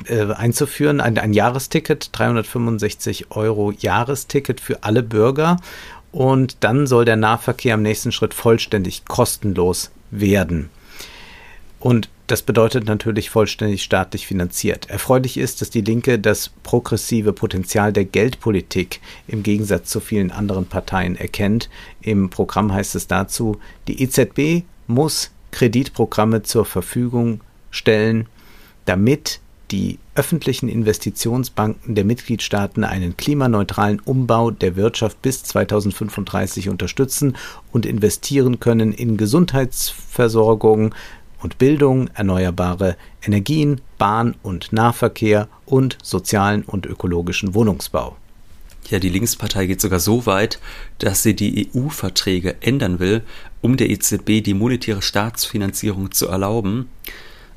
äh, 0.06 0.32
einzuführen, 0.32 1.00
ein, 1.00 1.18
ein 1.18 1.32
Jahresticket, 1.32 2.10
365 2.12 3.30
Euro 3.30 3.72
Jahresticket 3.72 4.60
für 4.60 4.82
alle 4.82 5.02
Bürger. 5.02 5.58
Und 6.12 6.58
dann 6.60 6.86
soll 6.86 7.04
der 7.04 7.16
Nahverkehr 7.16 7.74
im 7.74 7.82
nächsten 7.82 8.12
Schritt 8.12 8.34
vollständig 8.34 9.04
kostenlos 9.04 9.90
werden. 10.10 10.70
Und 11.80 12.08
das 12.26 12.40
bedeutet 12.40 12.86
natürlich 12.86 13.28
vollständig 13.28 13.82
staatlich 13.82 14.26
finanziert. 14.26 14.88
Erfreulich 14.88 15.36
ist, 15.36 15.60
dass 15.60 15.68
die 15.68 15.82
Linke 15.82 16.18
das 16.18 16.50
progressive 16.62 17.34
Potenzial 17.34 17.92
der 17.92 18.06
Geldpolitik 18.06 19.00
im 19.26 19.42
Gegensatz 19.42 19.90
zu 19.90 20.00
vielen 20.00 20.30
anderen 20.30 20.64
Parteien 20.64 21.16
erkennt. 21.16 21.68
Im 22.00 22.30
Programm 22.30 22.72
heißt 22.72 22.94
es 22.94 23.06
dazu, 23.06 23.58
die 23.88 24.02
EZB 24.02 24.64
muss 24.86 25.32
Kreditprogramme 25.50 26.42
zur 26.42 26.64
Verfügung 26.64 27.40
stellen, 27.70 28.26
damit 28.86 29.40
die 29.70 29.98
öffentlichen 30.14 30.68
Investitionsbanken 30.68 31.94
der 31.94 32.04
Mitgliedstaaten 32.04 32.84
einen 32.84 33.16
klimaneutralen 33.16 34.00
Umbau 34.00 34.50
der 34.50 34.76
Wirtschaft 34.76 35.20
bis 35.22 35.42
2035 35.44 36.68
unterstützen 36.68 37.36
und 37.72 37.86
investieren 37.86 38.60
können 38.60 38.92
in 38.92 39.16
Gesundheitsversorgung 39.16 40.94
und 41.42 41.58
Bildung, 41.58 42.08
erneuerbare 42.14 42.96
Energien, 43.22 43.80
Bahn- 43.98 44.34
und 44.42 44.72
Nahverkehr 44.72 45.48
und 45.66 45.98
sozialen 46.02 46.62
und 46.62 46.86
ökologischen 46.86 47.54
Wohnungsbau. 47.54 48.16
Ja, 48.88 48.98
die 48.98 49.08
Linkspartei 49.08 49.66
geht 49.66 49.80
sogar 49.80 50.00
so 50.00 50.26
weit, 50.26 50.58
dass 50.98 51.22
sie 51.22 51.34
die 51.34 51.70
EU-Verträge 51.74 52.56
ändern 52.60 52.98
will, 52.98 53.22
um 53.62 53.76
der 53.76 53.88
EZB 53.88 54.42
die 54.42 54.54
monetäre 54.54 55.00
Staatsfinanzierung 55.00 56.12
zu 56.12 56.28
erlauben. 56.28 56.88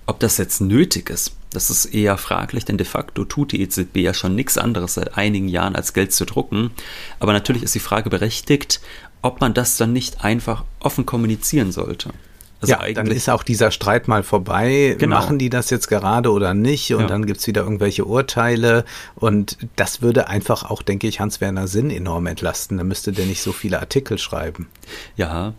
Ob 0.08 0.22
das 0.22 0.38
jetzt 0.38 0.62
nötig 0.62 1.10
ist, 1.10 1.34
das 1.52 1.70
ist 1.70 1.86
eher 1.86 2.18
fraglich, 2.18 2.66
denn 2.66 2.78
de 2.78 2.88
facto 2.88 3.26
tut 3.26 3.52
die 3.52 3.62
EZB 3.62 3.98
ja 3.98 4.14
schon 4.14 4.36
nichts 4.36 4.58
anderes 4.58 4.94
seit 4.94 5.18
einigen 5.18 5.50
Jahren 5.50 5.76
als 5.76 5.94
Geld 5.94 6.14
zu 6.14 6.26
drucken. 6.26 6.72
Aber 7.20 7.34
natürlich 7.34 7.62
ist 7.62 7.76
die 7.76 7.80
Frage 7.80 8.10
berechtigt, 8.10 8.80
ob 9.22 9.42
man 9.42 9.54
das 9.54 9.78
dann 9.78 9.94
nicht 9.94 10.24
einfach 10.24 10.64
offen 10.80 11.06
kommunizieren 11.06 11.72
sollte. 11.72 12.12
Also 12.60 12.74
ja, 12.74 12.92
dann 12.94 13.08
ist 13.08 13.30
auch 13.30 13.44
dieser 13.44 13.70
Streit 13.70 14.08
mal 14.08 14.24
vorbei. 14.24 14.96
Genau. 14.98 15.18
Machen 15.18 15.38
die 15.38 15.50
das 15.50 15.70
jetzt 15.70 15.88
gerade 15.88 16.32
oder 16.32 16.54
nicht? 16.54 16.92
Und 16.94 17.02
ja. 17.02 17.08
dann 17.08 17.26
gibt's 17.26 17.46
wieder 17.46 17.62
irgendwelche 17.62 18.06
Urteile. 18.06 18.84
Und 19.16 19.58
das 19.76 20.02
würde 20.02 20.28
einfach 20.28 20.64
auch, 20.64 20.82
denke 20.82 21.08
ich, 21.08 21.20
Hans-Werner 21.20 21.68
Sinn 21.68 21.92
enorm 21.92 22.26
entlasten. 22.26 22.78
Da 22.78 22.84
müsste 22.84 23.12
der 23.12 23.26
nicht 23.26 23.42
so 23.42 23.52
viele 23.52 23.80
Artikel 23.80 24.18
schreiben. 24.18 24.68
Ja, 25.18 25.54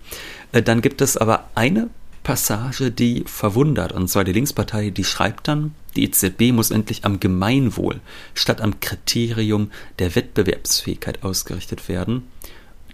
äh, 0.52 0.62
dann 0.62 0.80
gibt 0.80 1.00
es 1.00 1.16
aber 1.16 1.44
eine 1.54 1.88
Passage, 2.28 2.90
die 2.90 3.24
verwundert. 3.24 3.92
Und 3.92 4.08
zwar 4.08 4.22
die 4.22 4.34
Linkspartei, 4.34 4.90
die 4.90 5.04
schreibt 5.04 5.48
dann, 5.48 5.74
die 5.96 6.04
EZB 6.04 6.52
muss 6.52 6.70
endlich 6.70 7.06
am 7.06 7.20
Gemeinwohl 7.20 8.00
statt 8.34 8.60
am 8.60 8.80
Kriterium 8.80 9.70
der 9.98 10.14
Wettbewerbsfähigkeit 10.14 11.22
ausgerichtet 11.22 11.88
werden 11.88 12.24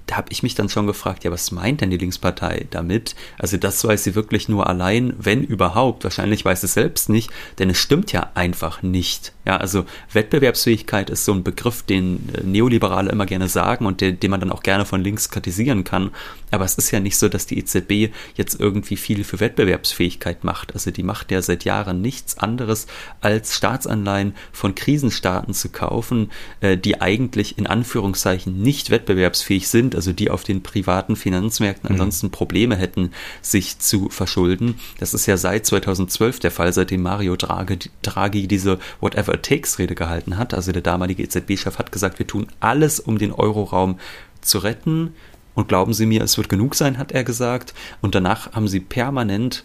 da 0.07 0.17
habe 0.17 0.33
ich 0.33 0.43
mich 0.43 0.55
dann 0.55 0.69
schon 0.69 0.87
gefragt, 0.87 1.25
ja, 1.25 1.31
was 1.31 1.51
meint 1.51 1.81
denn 1.81 1.91
die 1.91 1.97
Linkspartei 1.97 2.67
damit? 2.71 3.15
Also 3.39 3.57
das 3.57 3.83
weiß 3.85 4.05
sie 4.05 4.15
wirklich 4.15 4.49
nur 4.49 4.67
allein, 4.69 5.15
wenn 5.19 5.45
überhaupt. 5.45 6.05
Wahrscheinlich 6.05 6.45
weiß 6.45 6.63
es 6.65 6.75
selbst 6.75 7.09
nicht, 7.09 7.31
denn 7.59 7.71
es 7.71 7.79
stimmt 7.79 8.13
ja 8.13 8.31
einfach 8.35 8.83
nicht. 8.83 9.33
Ja, 9.47 9.59
also 9.59 9.85
Wettbewerbsfähigkeit 10.13 11.11
ist 11.11 11.25
so 11.25 11.33
ein 11.33 11.45
Begriff, 11.45 11.83
den 11.83 12.29
äh, 12.35 12.43
Neoliberale 12.43 13.11
immer 13.11 13.27
gerne 13.27 13.49
sagen 13.49 13.85
und 13.87 14.01
den, 14.01 14.19
den 14.19 14.31
man 14.31 14.41
dann 14.41 14.51
auch 14.51 14.63
gerne 14.63 14.87
von 14.87 15.03
links 15.03 15.29
kritisieren 15.29 15.85
kann. 15.85 16.11
Aber 16.51 16.65
es 16.65 16.77
ist 16.77 16.91
ja 16.93 17.01
nicht 17.01 17.19
so, 17.19 17.29
dass 17.29 17.47
die 17.47 17.59
EZB 17.59 18.15
jetzt 18.37 18.59
irgendwie 18.59 18.97
viel 18.97 19.25
für 19.25 19.41
Wettbewerbsfähigkeit 19.41 20.45
macht. 20.45 20.73
Also 20.73 20.91
die 20.91 21.03
macht 21.03 21.31
ja 21.31 21.43
seit 21.43 21.65
Jahren 21.65 22.01
nichts 22.01 22.39
anderes, 22.39 22.87
als 23.21 23.55
Staatsanleihen 23.55 24.35
von 24.53 24.75
Krisenstaaten 24.75 25.53
zu 25.53 25.69
kaufen, 25.69 26.31
äh, 26.61 26.79
die 26.79 27.01
eigentlich 27.01 27.59
in 27.59 27.67
Anführungszeichen 27.67 28.63
nicht 28.63 28.91
wettbewerbsfähig 28.91 29.69
sind, 29.69 29.95
also 29.95 30.13
die 30.13 30.31
auf 30.31 30.45
den 30.45 30.63
privaten 30.63 31.17
Finanzmärkten 31.17 31.89
mhm. 31.89 31.95
ansonsten 31.95 32.31
Probleme 32.31 32.77
hätten, 32.77 33.11
sich 33.43 33.79
zu 33.79 34.09
verschulden. 34.09 34.77
Das 34.99 35.13
ist 35.13 35.27
ja 35.27 35.37
seit 35.37 35.67
2012 35.67 36.41
der 36.41 36.51
Fall, 36.51 36.73
seitdem 36.73 37.03
Mario 37.03 37.37
Draghi, 37.37 37.79
Draghi 38.03 38.47
diese 38.47 38.79
Whatever 39.01 39.34
Takes 39.43 39.79
Rede 39.79 39.95
gehalten 39.95 40.39
hat. 40.39 40.55
Also 40.55 40.73
der 40.73 40.83
damalige 40.83 41.23
EZB-Chef 41.23 41.79
hat 41.79 41.93
gesagt, 41.93 42.19
wir 42.19 42.27
tun 42.27 42.47
alles, 42.61 43.01
um 43.01 43.19
den 43.19 43.33
Euroraum 43.33 43.99
zu 44.41 44.59
retten. 44.59 45.15
Und 45.55 45.69
glauben 45.69 45.95
Sie 45.95 46.07
mir, 46.07 46.23
es 46.23 46.37
wird 46.37 46.49
genug 46.49 46.75
sein, 46.75 46.99
hat 46.99 47.13
er 47.13 47.25
gesagt. 47.25 47.75
Und 48.01 48.15
danach 48.15 48.53
haben 48.53 48.69
sie 48.69 48.81
permanent 48.81 49.65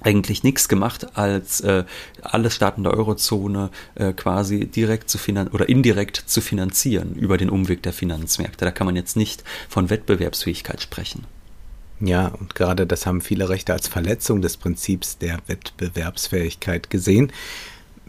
eigentlich 0.00 0.44
nichts 0.44 0.68
gemacht, 0.68 1.16
als 1.16 1.60
äh, 1.60 1.84
alle 2.22 2.50
Staaten 2.50 2.84
der 2.84 2.94
Eurozone 2.94 3.70
äh, 3.96 4.12
quasi 4.12 4.66
direkt 4.66 5.10
zu 5.10 5.18
finanzieren 5.18 5.52
oder 5.52 5.68
indirekt 5.68 6.16
zu 6.16 6.40
finanzieren 6.40 7.14
über 7.14 7.36
den 7.36 7.50
Umweg 7.50 7.82
der 7.82 7.92
Finanzmärkte. 7.92 8.64
Da 8.64 8.70
kann 8.70 8.86
man 8.86 8.96
jetzt 8.96 9.16
nicht 9.16 9.42
von 9.68 9.90
Wettbewerbsfähigkeit 9.90 10.80
sprechen. 10.80 11.24
Ja, 12.00 12.28
und 12.28 12.54
gerade 12.54 12.86
das 12.86 13.06
haben 13.06 13.20
viele 13.20 13.48
Rechte 13.48 13.72
als 13.72 13.88
Verletzung 13.88 14.40
des 14.40 14.56
Prinzips 14.56 15.18
der 15.18 15.38
Wettbewerbsfähigkeit 15.48 16.90
gesehen. 16.90 17.32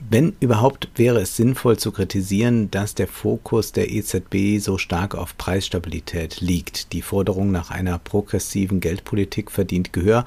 Wenn 0.09 0.35
überhaupt 0.39 0.89
wäre 0.95 1.21
es 1.21 1.35
sinnvoll 1.35 1.77
zu 1.77 1.91
kritisieren, 1.91 2.71
dass 2.71 2.95
der 2.95 3.07
Fokus 3.07 3.71
der 3.71 3.91
EZB 3.91 4.59
so 4.59 4.77
stark 4.77 5.15
auf 5.15 5.37
Preisstabilität 5.37 6.41
liegt. 6.41 6.93
Die 6.93 7.01
Forderung 7.01 7.51
nach 7.51 7.69
einer 7.69 7.99
progressiven 7.99 8.79
Geldpolitik 8.79 9.51
verdient 9.51 9.91
Gehör, 9.91 10.25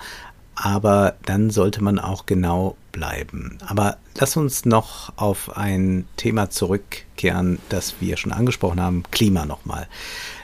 aber 0.54 1.16
dann 1.24 1.50
sollte 1.50 1.82
man 1.82 1.98
auch 1.98 2.26
genau 2.26 2.76
bleiben. 2.92 3.58
Aber 3.66 3.96
lass 4.18 4.37
uns 4.37 4.64
noch 4.64 5.12
auf 5.16 5.56
ein 5.56 6.04
Thema 6.16 6.50
zurückkehren, 6.50 7.58
das 7.68 7.94
wir 8.00 8.16
schon 8.16 8.32
angesprochen 8.32 8.80
haben, 8.80 9.02
Klima 9.11 9.46
nochmal. 9.46 9.88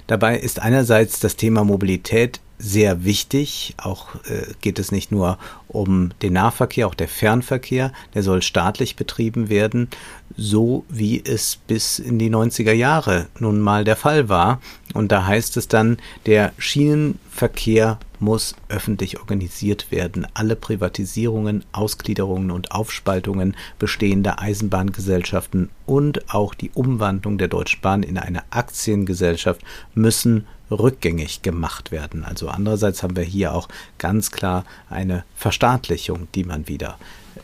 Dabei 0.06 0.38
ist 0.38 0.60
einerseits 0.60 1.20
das 1.20 1.36
Thema 1.36 1.64
Mobilität 1.64 2.40
sehr 2.58 3.04
wichtig. 3.04 3.74
Auch 3.78 4.16
äh, 4.26 4.52
geht 4.60 4.78
es 4.78 4.92
nicht 4.92 5.12
nur 5.12 5.38
um 5.68 6.10
den 6.22 6.32
Nahverkehr, 6.32 6.86
auch 6.86 6.94
der 6.94 7.08
Fernverkehr, 7.08 7.92
der 8.14 8.22
soll 8.22 8.42
staatlich 8.42 8.96
betrieben 8.96 9.48
werden, 9.48 9.88
so 10.36 10.84
wie 10.88 11.22
es 11.24 11.56
bis 11.66 11.98
in 11.98 12.18
die 12.18 12.30
90er 12.30 12.72
Jahre 12.72 13.26
nun 13.38 13.60
mal 13.60 13.84
der 13.84 13.96
Fall 13.96 14.28
war. 14.28 14.60
Und 14.94 15.12
da 15.12 15.26
heißt 15.26 15.56
es 15.56 15.68
dann, 15.68 15.98
der 16.26 16.52
Schienenverkehr 16.58 17.98
muss 18.20 18.56
öffentlich 18.68 19.20
organisiert 19.20 19.92
werden. 19.92 20.26
Alle 20.34 20.56
Privatisierungen, 20.56 21.64
Ausgliederungen 21.72 22.50
und 22.50 22.72
Aufspaltungen 22.72 23.56
bestehender 23.78 24.40
Eisenbahngesellschaften 24.40 25.68
und 25.86 26.34
auch 26.34 26.54
die 26.54 26.70
Umwandlung 26.74 27.38
der 27.38 27.48
Deutschen 27.48 27.80
Bahn 27.80 28.02
in 28.02 28.18
eine 28.18 28.42
Aktiengesellschaft 28.50 29.62
müssen 29.94 30.46
rückgängig 30.70 31.42
gemacht 31.42 31.92
werden. 31.92 32.24
Also 32.24 32.48
andererseits 32.48 33.02
haben 33.02 33.16
wir 33.16 33.24
hier 33.24 33.54
auch 33.54 33.68
ganz 33.98 34.30
klar 34.30 34.64
eine 34.90 35.24
Verstaatlichung, 35.36 36.28
die 36.34 36.44
man 36.44 36.68
wieder 36.68 36.98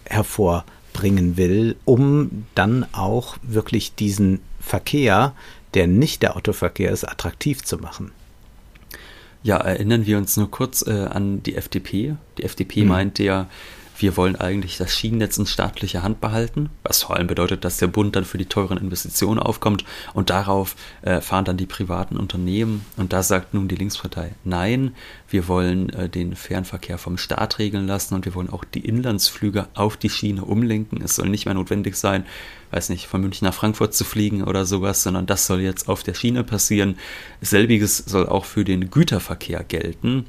hervor 0.04 0.64
bringen 0.92 1.36
will, 1.36 1.76
um 1.84 2.46
dann 2.54 2.86
auch 2.92 3.36
wirklich 3.42 3.94
diesen 3.94 4.40
Verkehr, 4.60 5.34
der 5.74 5.86
nicht 5.86 6.22
der 6.22 6.36
Autoverkehr 6.36 6.90
ist, 6.90 7.04
attraktiv 7.04 7.62
zu 7.64 7.78
machen. 7.78 8.12
Ja, 9.42 9.58
erinnern 9.58 10.06
wir 10.06 10.16
uns 10.16 10.36
nur 10.38 10.50
kurz 10.50 10.86
äh, 10.86 10.90
an 11.04 11.42
die 11.42 11.56
FDP. 11.56 12.16
Die 12.38 12.44
FDP 12.44 12.82
mhm. 12.82 12.88
meinte 12.88 13.24
ja, 13.24 13.46
wir 13.96 14.16
wollen 14.16 14.36
eigentlich 14.36 14.76
das 14.76 14.94
Schienennetz 14.94 15.38
in 15.38 15.46
staatlicher 15.46 16.02
Hand 16.02 16.20
behalten, 16.20 16.70
was 16.82 17.02
vor 17.02 17.16
allem 17.16 17.26
bedeutet, 17.26 17.64
dass 17.64 17.78
der 17.78 17.86
Bund 17.86 18.16
dann 18.16 18.24
für 18.24 18.38
die 18.38 18.46
teuren 18.46 18.78
Investitionen 18.78 19.38
aufkommt 19.38 19.84
und 20.14 20.30
darauf 20.30 20.76
äh, 21.02 21.20
fahren 21.20 21.44
dann 21.44 21.56
die 21.56 21.66
privaten 21.66 22.16
Unternehmen. 22.16 22.84
Und 22.96 23.12
da 23.12 23.22
sagt 23.22 23.54
nun 23.54 23.68
die 23.68 23.76
Linkspartei, 23.76 24.34
nein, 24.44 24.94
wir 25.28 25.48
wollen 25.48 25.90
äh, 25.90 26.08
den 26.08 26.34
Fernverkehr 26.36 26.98
vom 26.98 27.18
Staat 27.18 27.58
regeln 27.58 27.86
lassen 27.86 28.14
und 28.14 28.24
wir 28.24 28.34
wollen 28.34 28.50
auch 28.50 28.64
die 28.64 28.84
Inlandsflüge 28.84 29.68
auf 29.74 29.96
die 29.96 30.10
Schiene 30.10 30.44
umlenken. 30.44 31.00
Es 31.02 31.16
soll 31.16 31.28
nicht 31.28 31.44
mehr 31.44 31.54
notwendig 31.54 31.96
sein, 31.96 32.24
weiß 32.70 32.88
nicht, 32.88 33.06
von 33.06 33.20
München 33.20 33.46
nach 33.46 33.54
Frankfurt 33.54 33.94
zu 33.94 34.04
fliegen 34.04 34.42
oder 34.42 34.66
sowas, 34.66 35.02
sondern 35.02 35.26
das 35.26 35.46
soll 35.46 35.60
jetzt 35.60 35.88
auf 35.88 36.02
der 36.02 36.14
Schiene 36.14 36.42
passieren. 36.42 36.96
Selbiges 37.40 37.98
soll 37.98 38.28
auch 38.28 38.44
für 38.44 38.64
den 38.64 38.90
Güterverkehr 38.90 39.62
gelten. 39.62 40.26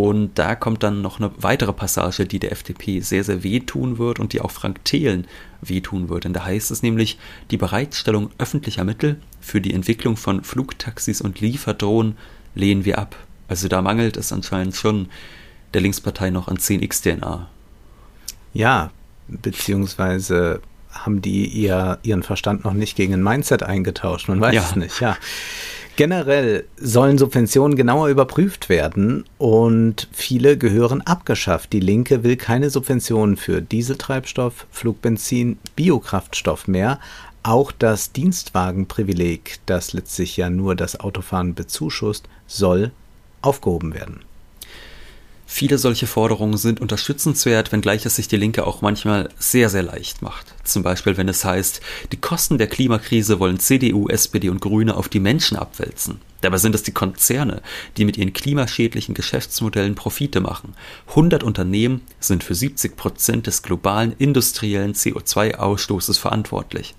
Und 0.00 0.38
da 0.38 0.54
kommt 0.54 0.82
dann 0.82 1.02
noch 1.02 1.20
eine 1.20 1.30
weitere 1.36 1.74
Passage, 1.74 2.24
die 2.24 2.38
der 2.38 2.52
FDP 2.52 3.00
sehr, 3.00 3.22
sehr 3.22 3.42
wehtun 3.42 3.98
wird 3.98 4.18
und 4.18 4.32
die 4.32 4.40
auch 4.40 4.50
Frank 4.50 4.82
Thelen 4.82 5.26
wehtun 5.60 6.08
wird. 6.08 6.24
Denn 6.24 6.32
da 6.32 6.42
heißt 6.42 6.70
es 6.70 6.82
nämlich, 6.82 7.18
die 7.50 7.58
Bereitstellung 7.58 8.30
öffentlicher 8.38 8.82
Mittel 8.82 9.20
für 9.42 9.60
die 9.60 9.74
Entwicklung 9.74 10.16
von 10.16 10.42
Flugtaxis 10.42 11.20
und 11.20 11.42
Lieferdrohnen 11.42 12.16
lehnen 12.54 12.86
wir 12.86 12.98
ab. 12.98 13.14
Also 13.46 13.68
da 13.68 13.82
mangelt 13.82 14.16
es 14.16 14.32
anscheinend 14.32 14.74
schon 14.74 15.10
der 15.74 15.82
Linkspartei 15.82 16.30
noch 16.30 16.48
an 16.48 16.56
10x-DNA. 16.56 17.48
Ja, 18.54 18.92
beziehungsweise 19.28 20.62
haben 20.92 21.20
die 21.20 21.44
ihr, 21.44 21.98
ihren 22.04 22.22
Verstand 22.22 22.64
noch 22.64 22.72
nicht 22.72 22.96
gegen 22.96 23.12
ein 23.12 23.22
Mindset 23.22 23.64
eingetauscht. 23.64 24.28
Man 24.28 24.40
weiß 24.40 24.54
ja. 24.54 24.62
es 24.62 24.76
nicht, 24.76 24.98
ja. 25.00 25.18
Generell 26.00 26.64
sollen 26.78 27.18
Subventionen 27.18 27.76
genauer 27.76 28.08
überprüft 28.08 28.70
werden 28.70 29.26
und 29.36 30.08
viele 30.12 30.56
gehören 30.56 31.02
abgeschafft. 31.02 31.74
Die 31.74 31.80
Linke 31.80 32.24
will 32.24 32.36
keine 32.36 32.70
Subventionen 32.70 33.36
für 33.36 33.60
Dieseltreibstoff, 33.60 34.66
Flugbenzin, 34.70 35.58
Biokraftstoff 35.76 36.68
mehr. 36.68 37.00
Auch 37.42 37.70
das 37.70 38.12
Dienstwagenprivileg, 38.12 39.58
das 39.66 39.92
letztlich 39.92 40.38
ja 40.38 40.48
nur 40.48 40.74
das 40.74 40.98
Autofahren 40.98 41.52
bezuschusst, 41.54 42.30
soll 42.46 42.92
aufgehoben 43.42 43.92
werden. 43.92 44.20
Viele 45.52 45.78
solche 45.78 46.06
Forderungen 46.06 46.56
sind 46.56 46.80
unterstützenswert, 46.80 47.72
wenngleich 47.72 48.06
es 48.06 48.14
sich 48.14 48.28
die 48.28 48.36
Linke 48.36 48.64
auch 48.64 48.82
manchmal 48.82 49.30
sehr, 49.40 49.68
sehr 49.68 49.82
leicht 49.82 50.22
macht. 50.22 50.46
Zum 50.62 50.84
Beispiel, 50.84 51.16
wenn 51.16 51.28
es 51.28 51.44
heißt, 51.44 51.80
die 52.12 52.20
Kosten 52.20 52.56
der 52.56 52.68
Klimakrise 52.68 53.40
wollen 53.40 53.58
CDU, 53.58 54.08
SPD 54.08 54.48
und 54.48 54.60
Grüne 54.60 54.96
auf 54.96 55.08
die 55.08 55.18
Menschen 55.18 55.56
abwälzen. 55.56 56.20
Dabei 56.40 56.58
sind 56.58 56.76
es 56.76 56.84
die 56.84 56.92
Konzerne, 56.92 57.62
die 57.96 58.04
mit 58.04 58.16
ihren 58.16 58.32
klimaschädlichen 58.32 59.12
Geschäftsmodellen 59.12 59.96
Profite 59.96 60.40
machen. 60.40 60.74
100 61.08 61.42
Unternehmen 61.42 62.02
sind 62.20 62.44
für 62.44 62.54
70 62.54 62.96
Prozent 62.96 63.48
des 63.48 63.62
globalen 63.62 64.14
industriellen 64.18 64.94
CO2-Ausstoßes 64.94 66.16
verantwortlich. 66.16 66.94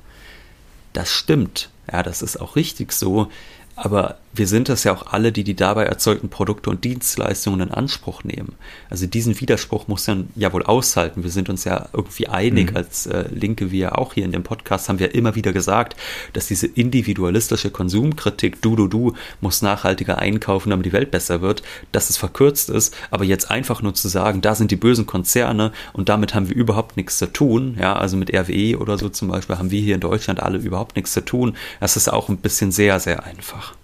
Das 0.91 1.09
stimmt, 1.09 1.69
ja, 1.89 2.03
das 2.03 2.21
ist 2.21 2.35
auch 2.35 2.57
richtig 2.57 2.91
so, 2.91 3.31
aber 3.77 4.17
wir 4.33 4.47
sind 4.47 4.69
das 4.69 4.83
ja 4.83 4.93
auch 4.93 5.07
alle, 5.07 5.31
die 5.31 5.43
die 5.43 5.55
dabei 5.55 5.83
erzeugten 5.83 6.29
Produkte 6.29 6.69
und 6.69 6.83
Dienstleistungen 6.83 7.67
in 7.67 7.71
Anspruch 7.71 8.23
nehmen. 8.23 8.55
Also 8.89 9.05
diesen 9.05 9.39
Widerspruch 9.39 9.87
muss 9.87 10.07
man 10.07 10.29
ja 10.35 10.53
wohl 10.53 10.63
aushalten. 10.63 11.23
Wir 11.23 11.31
sind 11.31 11.49
uns 11.49 11.65
ja 11.65 11.89
irgendwie 11.91 12.27
einig 12.27 12.71
mhm. 12.71 12.77
als 12.77 13.07
äh, 13.07 13.25
Linke, 13.29 13.71
wie 13.71 13.79
ja 13.79 13.95
auch 13.95 14.13
hier 14.13 14.23
in 14.23 14.31
dem 14.31 14.43
Podcast 14.43 14.87
haben 14.87 14.99
wir 14.99 15.13
immer 15.15 15.35
wieder 15.35 15.51
gesagt, 15.51 15.97
dass 16.33 16.47
diese 16.47 16.67
individualistische 16.67 17.71
Konsumkritik, 17.71 18.61
du, 18.61 18.75
du, 18.75 18.87
du, 18.87 19.13
muss 19.41 19.61
nachhaltiger 19.61 20.17
einkaufen, 20.17 20.69
damit 20.69 20.85
die 20.85 20.93
Welt 20.93 21.11
besser 21.11 21.41
wird, 21.41 21.61
dass 21.91 22.09
es 22.09 22.17
verkürzt 22.17 22.69
ist. 22.69 22.95
Aber 23.09 23.25
jetzt 23.25 23.51
einfach 23.51 23.81
nur 23.81 23.93
zu 23.93 24.07
sagen, 24.07 24.41
da 24.41 24.55
sind 24.55 24.71
die 24.71 24.77
bösen 24.77 25.05
Konzerne 25.05 25.73
und 25.91 26.07
damit 26.07 26.33
haben 26.33 26.47
wir 26.47 26.55
überhaupt 26.55 26.95
nichts 26.95 27.17
zu 27.17 27.25
tun. 27.25 27.75
Ja, 27.79 27.95
also 27.97 28.15
mit 28.15 28.33
RWE 28.33 28.77
oder 28.77 28.97
so 28.97 29.09
zum 29.09 29.27
Beispiel 29.27 29.57
haben 29.57 29.71
wir 29.71 29.81
hier 29.81 29.95
in 29.95 30.01
Deutschland 30.01 30.41
alle 30.41 30.57
überhaupt 30.57 30.95
nichts 30.95 31.11
zu 31.11 31.25
tun. 31.25 31.57
Das 31.81 31.97
ist 31.97 32.07
auch 32.07 32.29
ein 32.29 32.37
bisschen 32.37 32.71
sehr, 32.71 32.99
sehr 32.99 33.25
einfach. 33.25 33.75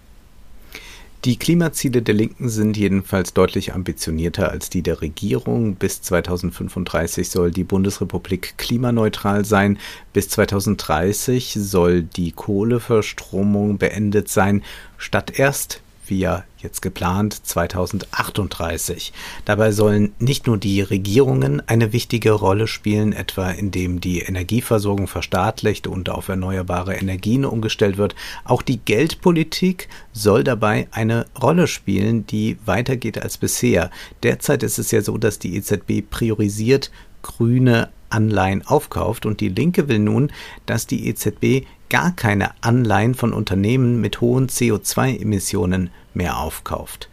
Die 1.25 1.37
Klimaziele 1.37 2.03
der 2.03 2.13
Linken 2.13 2.47
sind 2.47 2.77
jedenfalls 2.77 3.33
deutlich 3.33 3.73
ambitionierter 3.73 4.51
als 4.51 4.69
die 4.69 4.83
der 4.83 5.01
Regierung. 5.01 5.75
Bis 5.75 6.01
2035 6.03 7.29
soll 7.29 7.49
die 7.49 7.63
Bundesrepublik 7.63 8.53
klimaneutral 8.57 9.43
sein. 9.43 9.79
Bis 10.13 10.29
2030 10.29 11.57
soll 11.59 12.03
die 12.03 12.31
Kohleverstromung 12.31 13.79
beendet 13.79 14.29
sein. 14.29 14.63
Statt 14.97 15.39
erst 15.39 15.81
wie 16.09 16.19
ja 16.19 16.43
jetzt 16.57 16.81
geplant 16.81 17.45
2038. 17.45 19.13
Dabei 19.45 19.71
sollen 19.71 20.13
nicht 20.19 20.47
nur 20.47 20.57
die 20.57 20.81
Regierungen 20.81 21.61
eine 21.67 21.93
wichtige 21.93 22.31
Rolle 22.31 22.67
spielen, 22.67 23.13
etwa 23.13 23.51
indem 23.51 24.01
die 24.01 24.19
Energieversorgung 24.19 25.07
verstaatlicht 25.07 25.87
und 25.87 26.09
auf 26.09 26.27
erneuerbare 26.29 26.95
Energien 26.95 27.45
umgestellt 27.45 27.97
wird, 27.97 28.15
auch 28.43 28.61
die 28.61 28.79
Geldpolitik 28.79 29.87
soll 30.13 30.43
dabei 30.43 30.87
eine 30.91 31.25
Rolle 31.39 31.67
spielen, 31.67 32.25
die 32.27 32.57
weitergeht 32.65 33.21
als 33.21 33.37
bisher. 33.37 33.91
Derzeit 34.23 34.63
ist 34.63 34.79
es 34.79 34.91
ja 34.91 35.01
so, 35.01 35.17
dass 35.17 35.39
die 35.39 35.55
EZB 35.55 36.09
priorisiert 36.09 36.91
grüne 37.21 37.89
Anleihen 38.09 38.65
aufkauft 38.65 39.25
und 39.25 39.41
die 39.41 39.49
Linke 39.49 39.87
will 39.87 39.99
nun, 39.99 40.31
dass 40.65 40.87
die 40.87 41.07
EZB 41.07 41.65
gar 41.89 42.11
keine 42.11 42.51
Anleihen 42.61 43.15
von 43.15 43.33
Unternehmen 43.33 44.01
mit 44.01 44.21
hohen 44.21 44.47
CO2-Emissionen 44.47 45.89
mehr 46.13 46.37
aufkauft. 46.37 47.09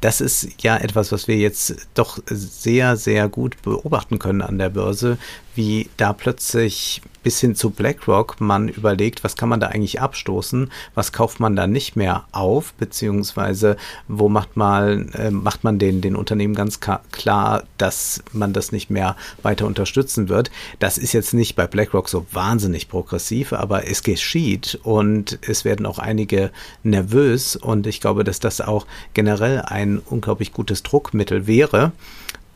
Das 0.00 0.20
ist 0.20 0.62
ja 0.62 0.76
etwas, 0.76 1.12
was 1.12 1.28
wir 1.28 1.36
jetzt 1.36 1.88
doch 1.94 2.18
sehr, 2.26 2.96
sehr 2.96 3.28
gut 3.28 3.60
beobachten 3.62 4.18
können 4.18 4.42
an 4.42 4.58
der 4.58 4.70
Börse, 4.70 5.18
wie 5.54 5.88
da 5.96 6.12
plötzlich 6.12 7.00
bis 7.22 7.40
hin 7.40 7.56
zu 7.56 7.70
BlackRock 7.70 8.40
man 8.40 8.68
überlegt, 8.68 9.24
was 9.24 9.34
kann 9.34 9.48
man 9.48 9.58
da 9.58 9.66
eigentlich 9.66 10.00
abstoßen, 10.00 10.70
was 10.94 11.10
kauft 11.10 11.40
man 11.40 11.56
da 11.56 11.66
nicht 11.66 11.96
mehr 11.96 12.24
auf, 12.30 12.72
beziehungsweise 12.74 13.76
wo 14.06 14.28
macht 14.28 14.56
man, 14.56 15.08
äh, 15.08 15.32
macht 15.32 15.64
man 15.64 15.80
den, 15.80 16.00
den 16.00 16.14
Unternehmen 16.14 16.54
ganz 16.54 16.78
klar, 16.78 17.64
dass 17.78 18.22
man 18.30 18.52
das 18.52 18.70
nicht 18.70 18.90
mehr 18.90 19.16
weiter 19.42 19.66
unterstützen 19.66 20.28
wird. 20.28 20.52
Das 20.78 20.98
ist 20.98 21.14
jetzt 21.14 21.34
nicht 21.34 21.56
bei 21.56 21.66
BlackRock 21.66 22.08
so 22.08 22.26
wahnsinnig 22.30 22.88
progressiv, 22.88 23.52
aber 23.52 23.90
es 23.90 24.04
geschieht 24.04 24.78
und 24.84 25.40
es 25.42 25.64
werden 25.64 25.84
auch 25.84 25.98
einige 25.98 26.52
nervös 26.84 27.56
und 27.56 27.88
ich 27.88 28.00
glaube, 28.00 28.22
dass 28.22 28.38
das 28.38 28.60
auch 28.60 28.86
generell 29.14 29.62
ein 29.62 29.85
unglaublich 30.06 30.52
gutes 30.52 30.82
Druckmittel 30.82 31.46
wäre, 31.46 31.92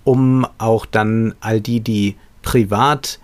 um 0.05 0.47
auch 0.59 0.87
dann 0.87 1.35
all 1.41 1.61
die, 1.61 1.81
die 1.81 2.17
privat 2.43 3.19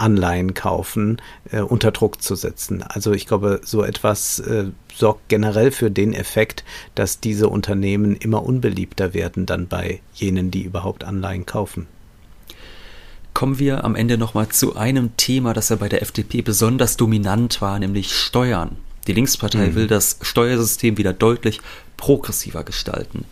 Anleihen 0.00 0.54
kaufen, 0.54 1.20
äh, 1.50 1.60
unter 1.60 1.90
Druck 1.90 2.22
zu 2.22 2.34
setzen. 2.34 2.82
Also 2.82 3.12
ich 3.12 3.26
glaube, 3.26 3.60
so 3.62 3.84
etwas 3.84 4.38
äh, 4.40 4.66
sorgt 4.94 5.28
generell 5.28 5.70
für 5.70 5.90
den 5.90 6.14
Effekt, 6.14 6.64
dass 6.94 7.20
diese 7.20 7.48
Unternehmen 7.48 8.16
immer 8.16 8.42
unbeliebter 8.42 9.14
werden 9.14 9.46
dann 9.46 9.68
bei 9.68 10.00
jenen, 10.14 10.50
die 10.50 10.62
überhaupt 10.62 11.04
Anleihen 11.04 11.46
kaufen. 11.46 11.86
Kommen 13.34 13.58
wir 13.58 13.84
am 13.84 13.94
Ende 13.94 14.18
nochmal 14.18 14.48
zu 14.48 14.74
einem 14.76 15.16
Thema, 15.16 15.54
das 15.54 15.68
ja 15.68 15.76
bei 15.76 15.88
der 15.88 16.02
FDP 16.02 16.42
besonders 16.42 16.96
dominant 16.96 17.60
war, 17.60 17.78
nämlich 17.78 18.12
Steuern. 18.14 18.76
Die 19.06 19.12
Linkspartei 19.12 19.68
mhm. 19.68 19.74
will 19.76 19.86
das 19.86 20.18
Steuersystem 20.20 20.98
wieder 20.98 21.12
deutlich 21.12 21.60
progressiver 21.96 22.64
gestalten. 22.64 23.24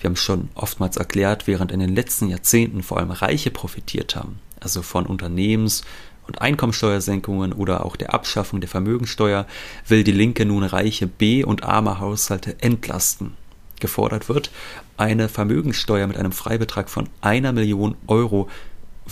Wir 0.00 0.08
haben 0.08 0.16
schon 0.16 0.48
oftmals 0.54 0.96
erklärt, 0.96 1.46
während 1.46 1.72
in 1.72 1.80
den 1.80 1.94
letzten 1.94 2.28
Jahrzehnten 2.28 2.82
vor 2.82 2.98
allem 2.98 3.10
Reiche 3.10 3.50
profitiert 3.50 4.14
haben, 4.16 4.38
also 4.60 4.82
von 4.82 5.06
Unternehmens- 5.06 5.82
und 6.26 6.40
Einkommensteuersenkungen 6.40 7.52
oder 7.52 7.84
auch 7.84 7.96
der 7.96 8.14
Abschaffung 8.14 8.60
der 8.60 8.68
Vermögensteuer, 8.68 9.46
will 9.86 10.04
die 10.04 10.12
Linke 10.12 10.44
nun 10.44 10.62
reiche 10.62 11.06
B- 11.06 11.42
und 11.42 11.64
arme 11.64 11.98
Haushalte 11.98 12.56
entlasten. 12.60 13.34
Gefordert 13.80 14.28
wird 14.28 14.50
eine 14.96 15.28
Vermögensteuer 15.28 16.06
mit 16.06 16.16
einem 16.16 16.32
Freibetrag 16.32 16.90
von 16.90 17.08
einer 17.20 17.52
Million 17.52 17.96
Euro, 18.06 18.48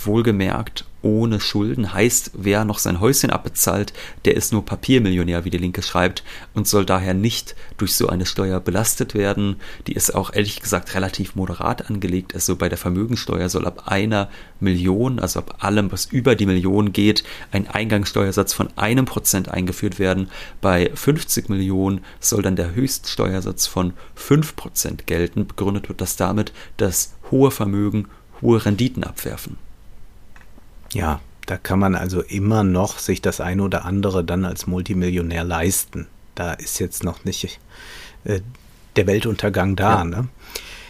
wohlgemerkt 0.05 0.85
ohne 1.03 1.39
Schulden 1.39 1.93
heißt, 1.93 2.31
wer 2.33 2.65
noch 2.65 2.79
sein 2.79 2.99
Häuschen 2.99 3.29
abbezahlt, 3.29 3.93
der 4.25 4.35
ist 4.35 4.51
nur 4.51 4.65
Papiermillionär, 4.65 5.45
wie 5.45 5.49
die 5.49 5.57
Linke 5.57 5.81
schreibt, 5.81 6.23
und 6.53 6.67
soll 6.67 6.85
daher 6.85 7.13
nicht 7.13 7.55
durch 7.77 7.95
so 7.95 8.09
eine 8.09 8.25
Steuer 8.25 8.59
belastet 8.59 9.13
werden. 9.13 9.57
Die 9.85 9.93
ist 9.93 10.13
auch 10.13 10.33
ehrlich 10.33 10.59
gesagt 10.59 10.95
relativ 10.95 11.35
moderat 11.35 11.89
angelegt. 11.89 12.33
Also 12.33 12.55
bei 12.55 12.67
der 12.67 12.77
Vermögensteuer 12.77 13.47
soll 13.47 13.65
ab 13.65 13.83
einer 13.85 14.29
Million, 14.59 15.19
also 15.19 15.39
ab 15.39 15.63
allem, 15.63 15.91
was 15.91 16.05
über 16.05 16.35
die 16.35 16.47
Million 16.47 16.91
geht, 16.91 17.23
ein 17.51 17.67
Eingangssteuersatz 17.67 18.53
von 18.53 18.69
einem 18.75 19.05
Prozent 19.05 19.49
eingeführt 19.49 19.99
werden. 19.99 20.29
Bei 20.61 20.91
50 20.93 21.47
Millionen 21.47 22.01
soll 22.19 22.41
dann 22.41 22.55
der 22.55 22.73
Höchststeuersatz 22.73 23.67
von 23.67 23.93
5 24.15 24.55
Prozent 24.55 25.07
gelten. 25.07 25.47
Begründet 25.47 25.89
wird 25.89 26.01
das 26.01 26.15
damit, 26.15 26.51
dass 26.77 27.13
hohe 27.31 27.51
Vermögen 27.51 28.07
hohe 28.41 28.63
Renditen 28.65 29.03
abwerfen. 29.03 29.57
Ja, 30.93 31.21
Da 31.45 31.57
kann 31.57 31.79
man 31.79 31.95
also 31.95 32.21
immer 32.21 32.63
noch 32.63 32.99
sich 32.99 33.21
das 33.21 33.39
eine 33.39 33.63
oder 33.63 33.85
andere 33.85 34.23
dann 34.23 34.43
als 34.43 34.67
Multimillionär 34.67 35.45
leisten. 35.45 36.07
Da 36.35 36.53
ist 36.53 36.79
jetzt 36.79 37.03
noch 37.03 37.23
nicht 37.23 37.59
äh, 38.25 38.41
der 38.97 39.07
Weltuntergang 39.07 39.75
da. 39.75 39.99
Ja. 39.99 40.03
Ne? 40.03 40.27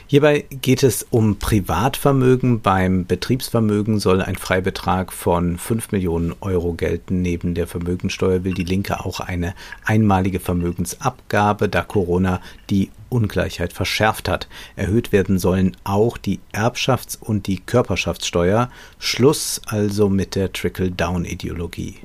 Hierbei 0.10 0.46
geht 0.50 0.84
es 0.84 1.06
um 1.10 1.38
Privatvermögen. 1.38 2.62
Beim 2.62 3.06
Betriebsvermögen 3.06 4.00
soll 4.00 4.22
ein 4.22 4.38
Freibetrag 4.38 5.12
von 5.12 5.58
5 5.58 5.92
Millionen 5.92 6.34
Euro 6.40 6.74
gelten. 6.74 7.22
Neben 7.22 7.54
der 7.54 7.68
Vermögensteuer 7.68 8.46
will 8.46 8.54
die 8.54 8.64
Linke 8.64 9.04
auch 9.04 9.20
eine 9.20 9.54
einmalige 9.84 10.40
Vermögensabgabe, 10.40 11.68
da 11.68 11.84
Corona 11.84 12.42
die 12.70 12.90
Ungleichheit 13.10 13.74
verschärft 13.74 14.30
hat. 14.30 14.48
Erhöht 14.76 15.12
werden 15.12 15.40
sollen 15.40 15.76
auch 15.84 16.18
die 16.18 16.40
Erbschafts- 16.54 17.18
und 17.20 17.48
die 17.48 17.60
Körperschaftssteuer. 17.60 18.70
Schluss 19.00 19.62
also 19.66 20.10
mit 20.10 20.36
der 20.36 20.54
Trickle-Down-Ideologie. 20.54 21.96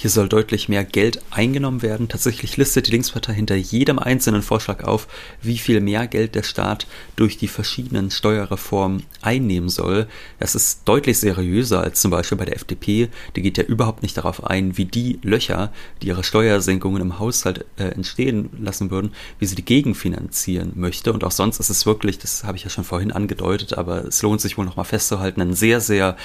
Hier 0.00 0.08
soll 0.08 0.30
deutlich 0.30 0.70
mehr 0.70 0.82
Geld 0.82 1.20
eingenommen 1.28 1.82
werden. 1.82 2.08
Tatsächlich 2.08 2.56
listet 2.56 2.86
die 2.86 2.90
Linkspartei 2.92 3.34
hinter 3.34 3.54
jedem 3.54 3.98
einzelnen 3.98 4.40
Vorschlag 4.40 4.82
auf, 4.82 5.06
wie 5.42 5.58
viel 5.58 5.82
mehr 5.82 6.06
Geld 6.06 6.34
der 6.34 6.42
Staat 6.42 6.86
durch 7.16 7.36
die 7.36 7.48
verschiedenen 7.48 8.10
Steuerreformen 8.10 9.02
einnehmen 9.20 9.68
soll. 9.68 10.06
Das 10.38 10.54
ist 10.54 10.88
deutlich 10.88 11.18
seriöser 11.18 11.82
als 11.82 12.00
zum 12.00 12.12
Beispiel 12.12 12.38
bei 12.38 12.46
der 12.46 12.56
FDP. 12.56 13.10
Die 13.36 13.42
geht 13.42 13.58
ja 13.58 13.64
überhaupt 13.64 14.00
nicht 14.00 14.16
darauf 14.16 14.42
ein, 14.42 14.78
wie 14.78 14.86
die 14.86 15.18
Löcher, 15.22 15.70
die 16.00 16.06
ihre 16.06 16.24
Steuersenkungen 16.24 17.02
im 17.02 17.18
Haushalt 17.18 17.66
äh, 17.76 17.88
entstehen 17.88 18.48
lassen 18.58 18.90
würden, 18.90 19.12
wie 19.38 19.44
sie 19.44 19.54
die 19.54 19.66
gegenfinanzieren 19.66 20.72
möchte. 20.76 21.12
Und 21.12 21.24
auch 21.24 21.30
sonst 21.30 21.60
ist 21.60 21.68
es 21.68 21.84
wirklich, 21.84 22.16
das 22.16 22.44
habe 22.44 22.56
ich 22.56 22.64
ja 22.64 22.70
schon 22.70 22.84
vorhin 22.84 23.12
angedeutet, 23.12 23.76
aber 23.76 24.06
es 24.06 24.22
lohnt 24.22 24.40
sich 24.40 24.56
wohl 24.56 24.64
nochmal 24.64 24.86
festzuhalten, 24.86 25.42
ein 25.42 25.52
sehr, 25.52 25.82
sehr 25.82 26.16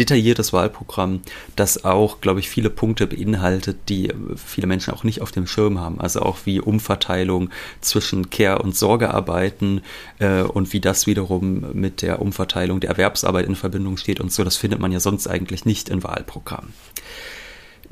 detailliertes 0.00 0.52
Wahlprogramm, 0.52 1.20
das 1.54 1.84
auch, 1.84 2.20
glaube 2.20 2.40
ich, 2.40 2.50
viele 2.50 2.70
Punkte 2.70 3.06
beinhaltet, 3.20 3.88
die 3.88 4.12
viele 4.36 4.66
Menschen 4.66 4.94
auch 4.94 5.04
nicht 5.04 5.20
auf 5.20 5.32
dem 5.32 5.46
Schirm 5.46 5.78
haben. 5.78 6.00
Also 6.00 6.20
auch 6.20 6.38
wie 6.44 6.60
Umverteilung 6.60 7.50
zwischen 7.80 8.30
Care- 8.30 8.62
und 8.62 8.76
Sorgearbeiten 8.76 9.82
äh, 10.18 10.42
und 10.42 10.72
wie 10.72 10.80
das 10.80 11.06
wiederum 11.06 11.64
mit 11.72 12.02
der 12.02 12.20
Umverteilung 12.22 12.80
der 12.80 12.90
Erwerbsarbeit 12.90 13.46
in 13.46 13.56
Verbindung 13.56 13.96
steht 13.96 14.20
und 14.20 14.32
so. 14.32 14.44
Das 14.44 14.56
findet 14.56 14.80
man 14.80 14.92
ja 14.92 15.00
sonst 15.00 15.26
eigentlich 15.26 15.64
nicht 15.64 15.88
in 15.88 16.02
Wahlprogrammen. 16.02 16.72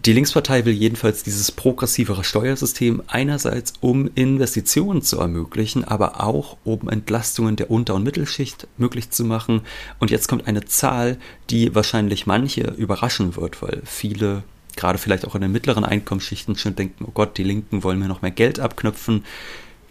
Die 0.04 0.12
Linkspartei 0.12 0.64
will 0.64 0.74
jedenfalls 0.74 1.24
dieses 1.24 1.50
progressivere 1.50 2.22
Steuersystem 2.22 3.02
einerseits, 3.08 3.72
um 3.80 4.08
Investitionen 4.14 5.02
zu 5.02 5.18
ermöglichen, 5.18 5.82
aber 5.82 6.22
auch 6.22 6.56
um 6.62 6.88
Entlastungen 6.88 7.56
der 7.56 7.68
Unter- 7.68 7.96
und 7.96 8.04
Mittelschicht 8.04 8.68
möglich 8.76 9.10
zu 9.10 9.24
machen. 9.24 9.62
Und 9.98 10.12
jetzt 10.12 10.28
kommt 10.28 10.46
eine 10.46 10.64
Zahl, 10.64 11.18
die 11.50 11.74
wahrscheinlich 11.74 12.28
manche 12.28 12.60
überraschen 12.76 13.34
wird, 13.34 13.60
weil 13.60 13.82
viele 13.84 14.44
gerade 14.78 14.98
vielleicht 14.98 15.26
auch 15.26 15.34
in 15.34 15.42
den 15.42 15.52
mittleren 15.52 15.84
Einkommensschichten 15.84 16.56
schon 16.56 16.76
denken, 16.76 17.04
oh 17.06 17.10
Gott, 17.12 17.36
die 17.36 17.42
Linken 17.42 17.82
wollen 17.82 17.98
mir 17.98 18.08
noch 18.08 18.22
mehr 18.22 18.30
Geld 18.30 18.60
abknüpfen. 18.60 19.24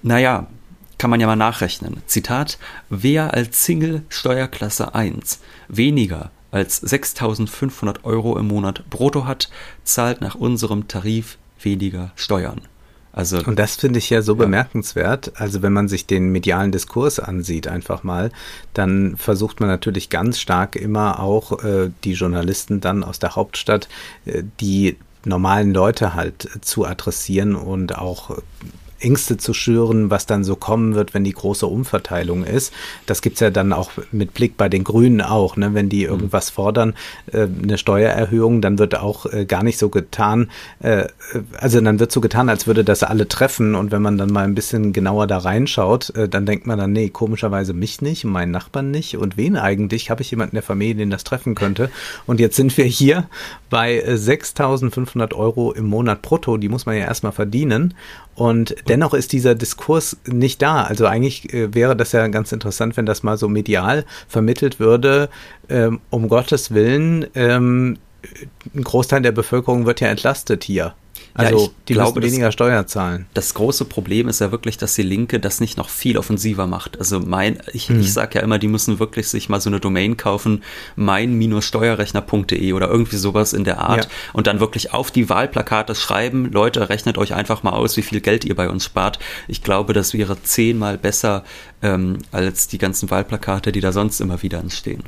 Naja, 0.01 0.47
kann 0.97 1.09
man 1.09 1.19
ja 1.19 1.27
mal 1.27 1.35
nachrechnen. 1.35 2.01
Zitat, 2.07 2.57
wer 2.89 3.33
als 3.33 3.63
Single 3.63 4.03
Steuerklasse 4.09 4.95
1 4.95 5.41
weniger 5.67 6.31
als 6.49 6.81
6.500 6.81 8.03
Euro 8.03 8.37
im 8.39 8.47
Monat 8.47 8.89
brutto 8.89 9.25
hat, 9.25 9.49
zahlt 9.83 10.21
nach 10.21 10.35
unserem 10.35 10.87
Tarif 10.87 11.37
weniger 11.61 12.11
Steuern. 12.15 12.61
Also, 13.17 13.39
und 13.39 13.57
das 13.57 13.75
finde 13.75 13.97
ich 13.97 14.11
ja 14.11 14.21
so 14.21 14.33
ja. 14.33 14.37
bemerkenswert. 14.37 15.31
Also 15.41 15.63
wenn 15.63 15.73
man 15.73 15.87
sich 15.87 16.05
den 16.05 16.31
medialen 16.31 16.71
Diskurs 16.71 17.19
ansieht, 17.19 17.67
einfach 17.67 18.03
mal, 18.03 18.29
dann 18.75 19.17
versucht 19.17 19.59
man 19.59 19.69
natürlich 19.69 20.11
ganz 20.11 20.39
stark 20.39 20.75
immer 20.75 21.19
auch 21.19 21.63
äh, 21.63 21.89
die 22.03 22.13
Journalisten 22.13 22.79
dann 22.79 23.03
aus 23.03 23.17
der 23.17 23.35
Hauptstadt, 23.35 23.89
äh, 24.25 24.43
die 24.59 24.97
normalen 25.25 25.73
Leute 25.73 26.13
halt 26.13 26.47
zu 26.61 26.85
adressieren 26.85 27.55
und 27.55 27.97
auch 27.97 28.37
Ängste 28.99 29.37
zu 29.37 29.53
schüren, 29.53 30.09
was 30.09 30.25
dann 30.25 30.43
so 30.43 30.55
kommen 30.55 30.95
wird, 30.95 31.13
wenn 31.13 31.23
die 31.23 31.33
große 31.33 31.65
Umverteilung 31.65 32.43
ist. 32.43 32.73
Das 33.05 33.21
gibt's 33.21 33.39
ja 33.39 33.49
dann 33.49 33.73
auch 33.73 33.91
mit 34.11 34.33
Blick 34.33 34.57
bei 34.57 34.69
den 34.69 34.83
Grünen 34.83 35.21
auch. 35.21 35.57
Ne? 35.57 35.73
Wenn 35.73 35.89
die 35.89 36.05
mhm. 36.05 36.11
irgendwas 36.11 36.49
fordern, 36.49 36.93
äh, 37.31 37.47
eine 37.61 37.77
Steuererhöhung, 37.77 38.61
dann 38.61 38.79
wird 38.79 38.97
auch 38.97 39.25
äh, 39.25 39.45
gar 39.45 39.63
nicht 39.63 39.77
so 39.77 39.89
getan, 39.89 40.49
äh, 40.79 41.05
also 41.57 41.79
dann 41.81 41.99
wird 41.99 42.11
so 42.11 42.21
getan, 42.21 42.49
als 42.49 42.67
würde 42.67 42.83
das 42.83 43.03
alle 43.03 43.27
treffen. 43.27 43.75
Und 43.75 43.91
wenn 43.91 44.01
man 44.01 44.17
dann 44.17 44.31
mal 44.31 44.43
ein 44.43 44.55
bisschen 44.55 44.93
genauer 44.93 45.27
da 45.27 45.37
reinschaut, 45.37 46.15
äh, 46.15 46.27
dann 46.29 46.45
denkt 46.45 46.67
man 46.67 46.77
dann, 46.77 46.91
nee, 46.91 47.09
komischerweise 47.09 47.73
mich 47.73 48.01
nicht, 48.01 48.23
meinen 48.25 48.51
Nachbarn 48.51 48.91
nicht. 48.91 49.17
Und 49.17 49.37
wen 49.37 49.57
eigentlich? 49.57 50.09
Habe 50.09 50.21
ich 50.21 50.31
jemanden 50.31 50.51
in 50.51 50.57
der 50.57 50.63
Familie, 50.63 50.95
den 50.95 51.09
das 51.09 51.23
treffen 51.23 51.55
könnte? 51.55 51.89
Und 52.25 52.39
jetzt 52.39 52.55
sind 52.55 52.77
wir 52.77 52.85
hier 52.85 53.29
bei 53.69 54.03
6.500 54.05 55.31
äh, 55.31 55.35
Euro 55.35 55.71
im 55.71 55.85
Monat 55.85 56.21
brutto. 56.21 56.57
Die 56.57 56.69
muss 56.69 56.85
man 56.85 56.95
ja 56.95 57.05
erstmal 57.05 57.31
verdienen. 57.31 57.93
Und 58.35 58.75
dennoch 58.89 59.13
ist 59.13 59.33
dieser 59.33 59.55
Diskurs 59.55 60.17
nicht 60.25 60.61
da. 60.61 60.83
Also 60.83 61.05
eigentlich 61.05 61.53
äh, 61.53 61.73
wäre 61.73 61.95
das 61.95 62.11
ja 62.11 62.27
ganz 62.27 62.51
interessant, 62.51 62.97
wenn 62.97 63.05
das 63.05 63.23
mal 63.23 63.37
so 63.37 63.47
medial 63.47 64.05
vermittelt 64.27 64.79
würde. 64.79 65.29
Ähm, 65.69 65.99
um 66.09 66.29
Gottes 66.29 66.73
Willen, 66.73 67.27
ähm, 67.35 67.97
ein 68.75 68.83
Großteil 68.83 69.21
der 69.21 69.31
Bevölkerung 69.31 69.85
wird 69.85 70.01
ja 70.01 70.07
entlastet 70.07 70.63
hier. 70.63 70.93
Also 71.37 71.65
ja, 71.65 71.71
die 71.87 71.93
glaube, 71.93 72.19
müssen 72.19 72.33
weniger 72.33 72.51
Steuer 72.51 72.87
zahlen. 72.87 73.27
Das 73.35 73.53
große 73.53 73.85
Problem 73.85 74.27
ist 74.27 74.41
ja 74.41 74.51
wirklich, 74.51 74.79
dass 74.79 74.95
die 74.95 75.03
Linke 75.03 75.39
das 75.39 75.59
nicht 75.59 75.77
noch 75.77 75.89
viel 75.89 76.17
offensiver 76.17 76.65
macht. 76.65 76.97
Also 76.97 77.19
mein, 77.19 77.59
ich, 77.73 77.89
hm. 77.89 77.99
ich 77.99 78.11
sage 78.11 78.39
ja 78.39 78.41
immer, 78.41 78.57
die 78.57 78.67
müssen 78.67 78.97
wirklich 78.97 79.27
sich 79.27 79.47
mal 79.47 79.61
so 79.61 79.69
eine 79.69 79.79
Domain 79.79 80.17
kaufen, 80.17 80.63
mein-steuerrechner.de 80.95 82.73
oder 82.73 82.89
irgendwie 82.89 83.17
sowas 83.17 83.53
in 83.53 83.65
der 83.65 83.79
Art 83.79 84.05
ja. 84.05 84.11
und 84.33 84.47
dann 84.47 84.59
wirklich 84.59 84.93
auf 84.93 85.11
die 85.11 85.29
Wahlplakate 85.29 85.93
schreiben, 85.93 86.51
Leute, 86.51 86.89
rechnet 86.89 87.19
euch 87.19 87.35
einfach 87.35 87.61
mal 87.61 87.73
aus, 87.73 87.97
wie 87.97 88.01
viel 88.01 88.19
Geld 88.19 88.43
ihr 88.43 88.55
bei 88.55 88.67
uns 88.67 88.85
spart. 88.85 89.19
Ich 89.47 89.61
glaube, 89.61 89.93
das 89.93 90.15
wäre 90.15 90.41
zehnmal 90.41 90.97
besser 90.97 91.43
ähm, 91.83 92.17
als 92.31 92.67
die 92.67 92.79
ganzen 92.79 93.11
Wahlplakate, 93.11 93.71
die 93.71 93.81
da 93.81 93.91
sonst 93.91 94.21
immer 94.21 94.41
wieder 94.41 94.57
entstehen. 94.57 95.03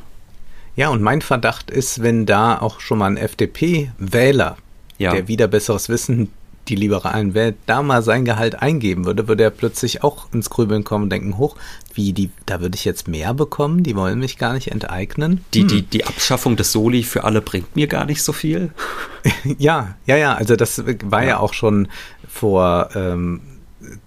Ja, 0.75 0.89
und 0.89 1.01
mein 1.01 1.21
Verdacht 1.21 1.71
ist, 1.71 2.03
wenn 2.03 2.27
da 2.27 2.59
auch 2.59 2.79
schon 2.79 2.99
mal 2.99 3.07
ein 3.07 3.17
FDP-Wähler 3.17 4.57
ja. 4.99 5.11
der 5.11 5.27
wieder 5.27 5.47
besseres 5.47 5.89
Wissen 5.89 6.29
die 6.69 6.75
Liberalen 6.75 7.33
wählt, 7.33 7.55
da 7.65 7.81
mal 7.81 8.03
sein 8.03 8.25
Gehalt 8.25 8.61
eingeben 8.61 9.05
würde, 9.05 9.27
würde 9.27 9.43
er 9.43 9.49
plötzlich 9.49 10.03
auch 10.03 10.31
ins 10.31 10.49
Grübeln 10.49 10.83
kommen 10.83 11.05
und 11.05 11.09
denken, 11.09 11.37
hoch, 11.37 11.55
wie, 11.93 12.13
die, 12.13 12.29
da 12.45 12.61
würde 12.61 12.75
ich 12.75 12.85
jetzt 12.85 13.07
mehr 13.07 13.33
bekommen, 13.33 13.83
die 13.83 13.95
wollen 13.95 14.19
mich 14.19 14.37
gar 14.37 14.53
nicht 14.53 14.69
enteignen. 14.69 15.43
Die, 15.53 15.61
hm. 15.61 15.67
die, 15.67 15.81
die 15.81 16.05
Abschaffung 16.05 16.55
des 16.55 16.71
Soli 16.71 17.03
für 17.03 17.23
alle 17.23 17.41
bringt 17.41 17.75
mir 17.75 17.87
gar 17.87 18.05
nicht 18.05 18.21
so 18.21 18.33
viel. 18.33 18.71
ja, 19.57 19.95
ja, 20.05 20.15
ja, 20.15 20.35
also 20.35 20.55
das 20.55 20.83
war 20.85 21.23
ja, 21.23 21.29
ja 21.29 21.39
auch 21.39 21.53
schon 21.53 21.87
vor 22.27 22.89
ähm, 22.93 23.41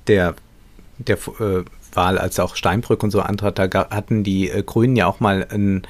der, 0.06 0.34
der 0.98 1.16
äh, 1.16 1.64
Wahl, 1.94 2.18
als 2.18 2.38
auch 2.38 2.56
Steinbrück 2.56 3.02
und 3.02 3.10
so 3.10 3.20
antrat, 3.20 3.58
da 3.58 3.68
hatten 3.90 4.22
die 4.22 4.48
äh, 4.48 4.62
Grünen 4.62 4.96
ja 4.96 5.06
auch 5.06 5.20
mal 5.20 5.46
ein 5.50 5.82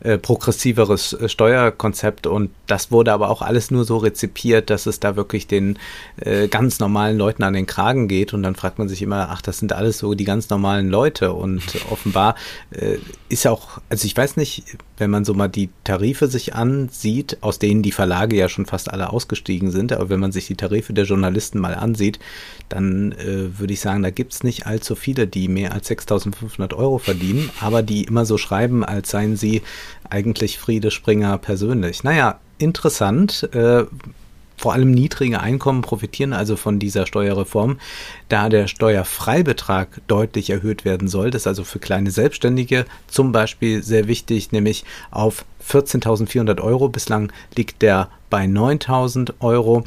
äh, 0.00 0.18
progressiveres 0.18 1.12
äh, 1.12 1.28
Steuerkonzept 1.28 2.26
und 2.26 2.50
das 2.66 2.90
wurde 2.90 3.12
aber 3.12 3.30
auch 3.30 3.42
alles 3.42 3.70
nur 3.70 3.84
so 3.84 3.98
rezipiert, 3.98 4.70
dass 4.70 4.86
es 4.86 5.00
da 5.00 5.16
wirklich 5.16 5.46
den 5.46 5.78
äh, 6.16 6.48
ganz 6.48 6.80
normalen 6.80 7.18
Leuten 7.18 7.42
an 7.42 7.52
den 7.52 7.66
Kragen 7.66 8.08
geht 8.08 8.32
und 8.32 8.42
dann 8.42 8.54
fragt 8.54 8.78
man 8.78 8.88
sich 8.88 9.02
immer, 9.02 9.28
ach, 9.30 9.42
das 9.42 9.58
sind 9.58 9.72
alles 9.72 9.98
so 9.98 10.14
die 10.14 10.24
ganz 10.24 10.48
normalen 10.50 10.88
Leute 10.88 11.32
und 11.32 11.62
offenbar 11.90 12.34
äh, 12.70 12.98
ist 13.28 13.46
auch, 13.46 13.80
also 13.88 14.06
ich 14.06 14.16
weiß 14.16 14.36
nicht, 14.36 14.64
wenn 15.00 15.10
man 15.10 15.24
so 15.24 15.34
mal 15.34 15.48
die 15.48 15.70
Tarife 15.84 16.28
sich 16.28 16.54
ansieht, 16.54 17.38
aus 17.40 17.58
denen 17.58 17.82
die 17.82 17.92
Verlage 17.92 18.36
ja 18.36 18.48
schon 18.48 18.66
fast 18.66 18.90
alle 18.90 19.10
ausgestiegen 19.10 19.70
sind, 19.70 19.92
aber 19.92 20.10
wenn 20.10 20.20
man 20.20 20.32
sich 20.32 20.46
die 20.46 20.54
Tarife 20.54 20.92
der 20.92 21.04
Journalisten 21.04 21.58
mal 21.58 21.74
ansieht, 21.74 22.18
dann 22.68 23.12
äh, 23.12 23.58
würde 23.58 23.72
ich 23.72 23.80
sagen, 23.80 24.02
da 24.02 24.10
gibt's 24.10 24.44
nicht 24.44 24.66
allzu 24.66 24.94
viele, 24.94 25.26
die 25.26 25.48
mehr 25.48 25.72
als 25.72 25.90
6.500 25.90 26.74
Euro 26.74 26.98
verdienen, 26.98 27.50
aber 27.60 27.82
die 27.82 28.04
immer 28.04 28.26
so 28.26 28.38
schreiben, 28.38 28.84
als 28.84 29.10
seien 29.10 29.36
sie 29.36 29.62
eigentlich 30.08 30.58
Friede 30.58 30.90
Springer 30.90 31.38
persönlich. 31.38 32.04
Naja, 32.04 32.38
interessant. 32.58 33.48
Äh, 33.54 33.84
vor 34.60 34.74
allem 34.74 34.90
niedrige 34.90 35.40
Einkommen 35.40 35.80
profitieren 35.80 36.34
also 36.34 36.54
von 36.54 36.78
dieser 36.78 37.06
Steuerreform, 37.06 37.78
da 38.28 38.50
der 38.50 38.66
Steuerfreibetrag 38.66 40.02
deutlich 40.06 40.50
erhöht 40.50 40.84
werden 40.84 41.08
soll. 41.08 41.30
Das 41.30 41.42
ist 41.42 41.46
also 41.46 41.64
für 41.64 41.78
kleine 41.78 42.10
Selbstständige 42.10 42.84
zum 43.06 43.32
Beispiel 43.32 43.82
sehr 43.82 44.06
wichtig, 44.06 44.52
nämlich 44.52 44.84
auf 45.10 45.46
14.400 45.66 46.60
Euro. 46.60 46.90
Bislang 46.90 47.32
liegt 47.56 47.80
der 47.80 48.10
bei 48.28 48.44
9.000 48.44 49.32
Euro. 49.40 49.84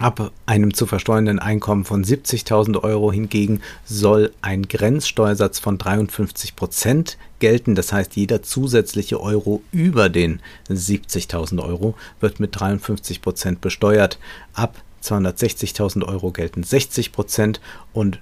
Ab 0.00 0.32
einem 0.46 0.72
zu 0.72 0.86
versteuernden 0.86 1.38
Einkommen 1.38 1.84
von 1.84 2.02
70.000 2.02 2.82
Euro 2.82 3.12
hingegen 3.12 3.60
soll 3.84 4.32
ein 4.40 4.62
Grenzsteuersatz 4.62 5.58
von 5.58 5.76
53 5.76 6.56
Prozent 6.56 7.18
gelten. 7.38 7.74
Das 7.74 7.92
heißt, 7.92 8.16
jeder 8.16 8.42
zusätzliche 8.42 9.20
Euro 9.20 9.62
über 9.72 10.08
den 10.08 10.40
70.000 10.70 11.62
Euro 11.62 11.96
wird 12.18 12.40
mit 12.40 12.58
53 12.58 13.20
Prozent 13.20 13.60
besteuert. 13.60 14.18
Ab 14.54 14.82
260.000 15.04 16.08
Euro 16.08 16.30
gelten 16.30 16.62
60 16.62 17.12
Prozent 17.12 17.60
und 17.92 18.20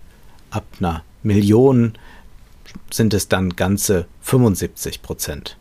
ab 0.51 0.65
einer 0.81 1.05
Million 1.23 1.93
sind 2.91 3.15
es 3.15 3.29
dann 3.29 3.55
ganze 3.55 4.07
75 4.23 5.01
Prozent. 5.01 5.57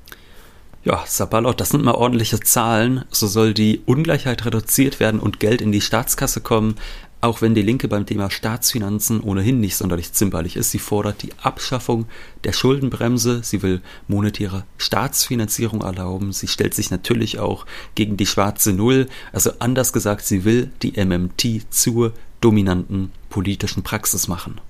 Ja, 0.87 1.03
Sabalot, 1.05 1.59
das 1.59 1.71
sind 1.71 1.83
mal 1.83 1.95
ordentliche 1.95 2.39
Zahlen. 2.39 3.03
So 3.11 3.27
soll 3.27 3.53
die 3.53 3.81
Ungleichheit 3.85 4.45
reduziert 4.45 5.01
werden 5.01 5.19
und 5.19 5.41
Geld 5.41 5.61
in 5.61 5.73
die 5.73 5.81
Staatskasse 5.81 6.39
kommen. 6.39 6.75
Auch 7.19 7.41
wenn 7.41 7.53
die 7.53 7.61
Linke 7.61 7.89
beim 7.89 8.05
Thema 8.05 8.29
Staatsfinanzen 8.31 9.19
ohnehin 9.19 9.59
nicht 9.59 9.75
sonderlich 9.75 10.13
zimperlich 10.13 10.55
ist, 10.55 10.71
sie 10.71 10.79
fordert 10.79 11.23
die 11.23 11.33
Abschaffung 11.41 12.05
der 12.45 12.53
Schuldenbremse, 12.53 13.41
sie 13.43 13.63
will 13.63 13.81
monetäre 14.07 14.63
Staatsfinanzierung 14.77 15.81
erlauben, 15.81 16.31
sie 16.31 16.47
stellt 16.47 16.73
sich 16.73 16.89
natürlich 16.89 17.37
auch 17.37 17.65
gegen 17.95 18.15
die 18.15 18.25
schwarze 18.25 18.71
Null, 18.71 19.07
also 19.33 19.51
anders 19.59 19.91
gesagt, 19.91 20.25
sie 20.25 20.45
will 20.45 20.71
die 20.83 20.93
MMT 21.03 21.65
zur 21.69 22.13
dominanten 22.39 23.11
politischen 23.29 23.83
Praxis 23.83 24.29
machen. 24.29 24.61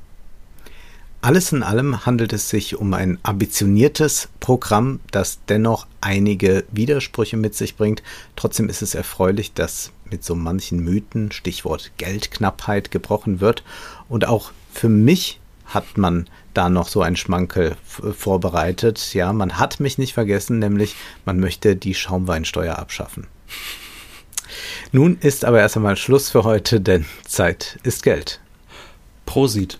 Alles 1.22 1.52
in 1.52 1.64
allem 1.64 2.06
handelt 2.06 2.32
es 2.32 2.50
sich 2.50 2.76
um 2.76 2.94
ein 2.94 3.18
ambitioniertes 3.24 4.30
Programm, 4.40 5.00
das 5.12 5.40
dennoch 5.50 5.88
einige 6.00 6.64
Widersprüche 6.72 7.38
mit 7.38 7.56
sich 7.56 7.76
bringt. 7.76 8.04
Trotzdem 8.36 8.70
ist 8.70 8.82
es 8.82 8.94
erfreulich, 8.94 9.54
dass 9.54 9.92
mit 10.10 10.24
so 10.24 10.36
manchen 10.36 10.80
Mythen, 10.80 11.32
Stichwort 11.32 11.92
Geldknappheit, 11.98 12.92
gebrochen 12.92 13.42
wird. 13.42 13.64
Und 14.08 14.26
auch 14.28 14.52
für 14.72 14.90
mich 14.90 15.40
hat 15.66 15.98
man 15.98 16.28
da 16.54 16.70
noch 16.70 16.88
so 16.88 17.02
ein 17.02 17.16
Schmankel 17.16 17.76
vorbereitet. 17.84 19.14
Ja, 19.14 19.34
man 19.34 19.58
hat 19.58 19.80
mich 19.80 19.98
nicht 19.98 20.14
vergessen, 20.14 20.60
nämlich 20.60 20.96
man 21.26 21.40
möchte 21.40 21.76
die 21.76 21.94
Schaumweinsteuer 21.94 22.78
abschaffen. 22.78 23.28
Nun 24.92 25.18
ist 25.20 25.44
aber 25.44 25.60
erst 25.60 25.76
einmal 25.76 25.98
Schluss 25.98 26.30
für 26.30 26.44
heute, 26.44 26.80
denn 26.80 27.06
Zeit 27.26 27.80
ist 27.84 28.04
Geld. 28.04 28.40
Prosit. 29.26 29.80